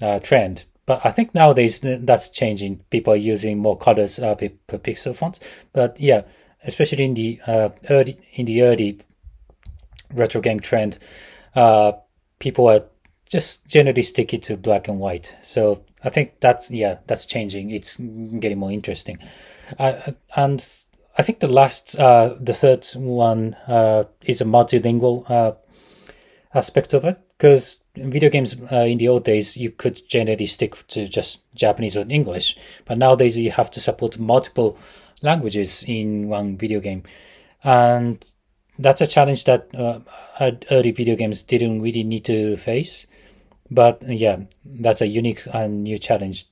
[0.02, 0.66] uh, trend.
[0.86, 2.80] But I think nowadays that's changing.
[2.90, 5.40] People are using more colors uh, per, per pixel fonts.
[5.72, 6.22] But yeah,
[6.64, 9.00] especially in the uh, early in the early
[10.12, 10.98] retro game trend,
[11.54, 11.92] uh,
[12.38, 12.84] people are
[13.30, 15.36] just generally sticking to black and white.
[15.42, 17.70] So I think that's yeah, that's changing.
[17.70, 19.18] It's getting more interesting,
[19.78, 20.66] and
[21.18, 25.52] I think the last, uh, the third one uh, is a multilingual uh,
[26.54, 30.74] aspect of it because video games uh, in the old days you could generally stick
[30.88, 34.78] to just Japanese or English, but nowadays you have to support multiple
[35.22, 37.02] languages in one video game,
[37.64, 38.24] and
[38.78, 40.00] that's a challenge that uh,
[40.70, 43.06] early video games didn't really need to face.
[43.70, 46.46] But yeah, that's a unique and new challenge.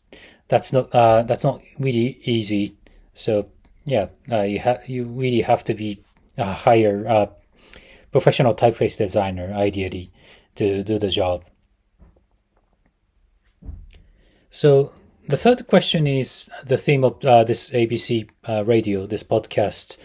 [0.49, 2.77] That's not uh, that's not really easy.
[3.13, 3.49] So
[3.89, 6.03] yeah, uh, you have you really have to be
[6.37, 7.27] a higher uh,
[8.13, 10.11] professional typeface designer, ideally,
[10.57, 11.45] to do the job.
[14.51, 14.93] So
[15.27, 19.99] the third question is the theme of uh, this ABC uh, radio, this podcast,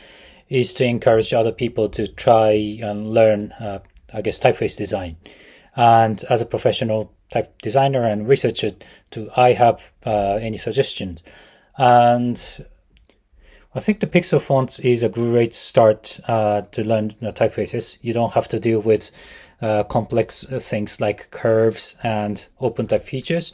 [0.50, 3.80] is to encourage other people to try and learn, uh,
[4.14, 5.18] I guess, typeface design.
[5.76, 8.72] And as a professional type designer and researcher,
[9.12, 11.24] do I have uh, any suggestions?
[11.78, 12.66] And
[13.76, 17.98] I think the Pixel font is a great start uh, to learn typefaces.
[18.02, 19.12] You don't have to deal with
[19.62, 23.52] uh, complex uh, things like curves and open type features.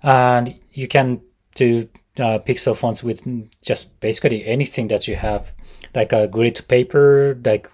[0.00, 1.22] And you can
[1.56, 1.88] do
[2.18, 3.22] uh, Pixel fonts with
[3.60, 5.52] just basically anything that you have,
[5.92, 7.68] like a grid paper, like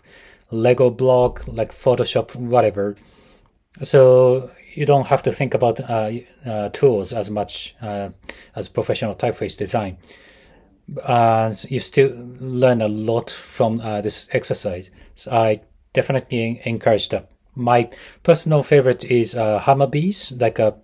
[0.50, 2.96] Lego block, like Photoshop, whatever.
[3.82, 6.12] So you don't have to think about uh,
[6.46, 9.98] uh, tools as much as professional typeface design
[11.02, 14.90] uh, you still learn a lot from uh, this exercise.
[15.14, 15.60] So I
[15.92, 17.90] definitely encourage that my
[18.22, 20.40] personal favorite is uh, Hammerbees.
[20.40, 20.74] Like a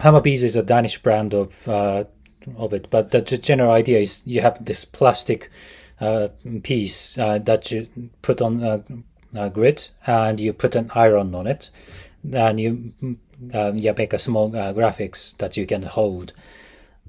[0.00, 2.04] Hammerbees is a Danish brand of uh,
[2.56, 5.50] of it, but the general idea is you have this plastic
[6.00, 6.28] uh,
[6.62, 7.88] piece uh, that you
[8.22, 8.62] put on
[9.34, 11.70] a, grid and you put an iron on it,
[12.32, 12.92] and you
[13.52, 16.32] um, you make a small uh, graphics that you can hold.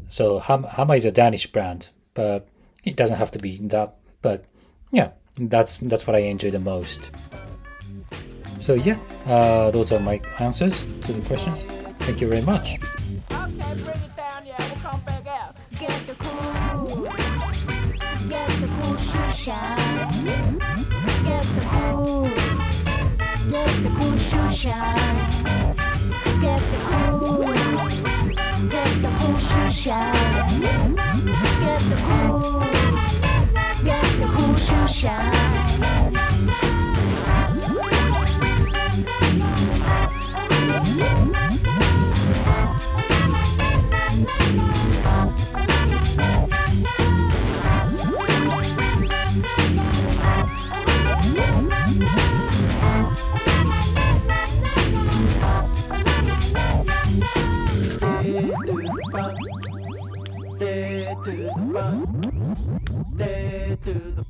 [0.07, 2.47] So Hammer is a Danish brand, but
[2.83, 3.95] it doesn't have to be that.
[4.21, 4.45] But
[4.91, 7.11] yeah, that's that's what I enjoy the most.
[8.59, 11.63] So yeah, uh, those are my answers to the questions.
[11.99, 12.77] Thank you very much.
[31.89, 32.59] The cool,
[33.83, 35.31] get the cool shoe shine.
[35.31, 35.66] Get the cool, get the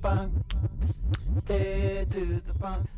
[0.07, 0.31] bang.
[1.47, 2.96] They do the bang.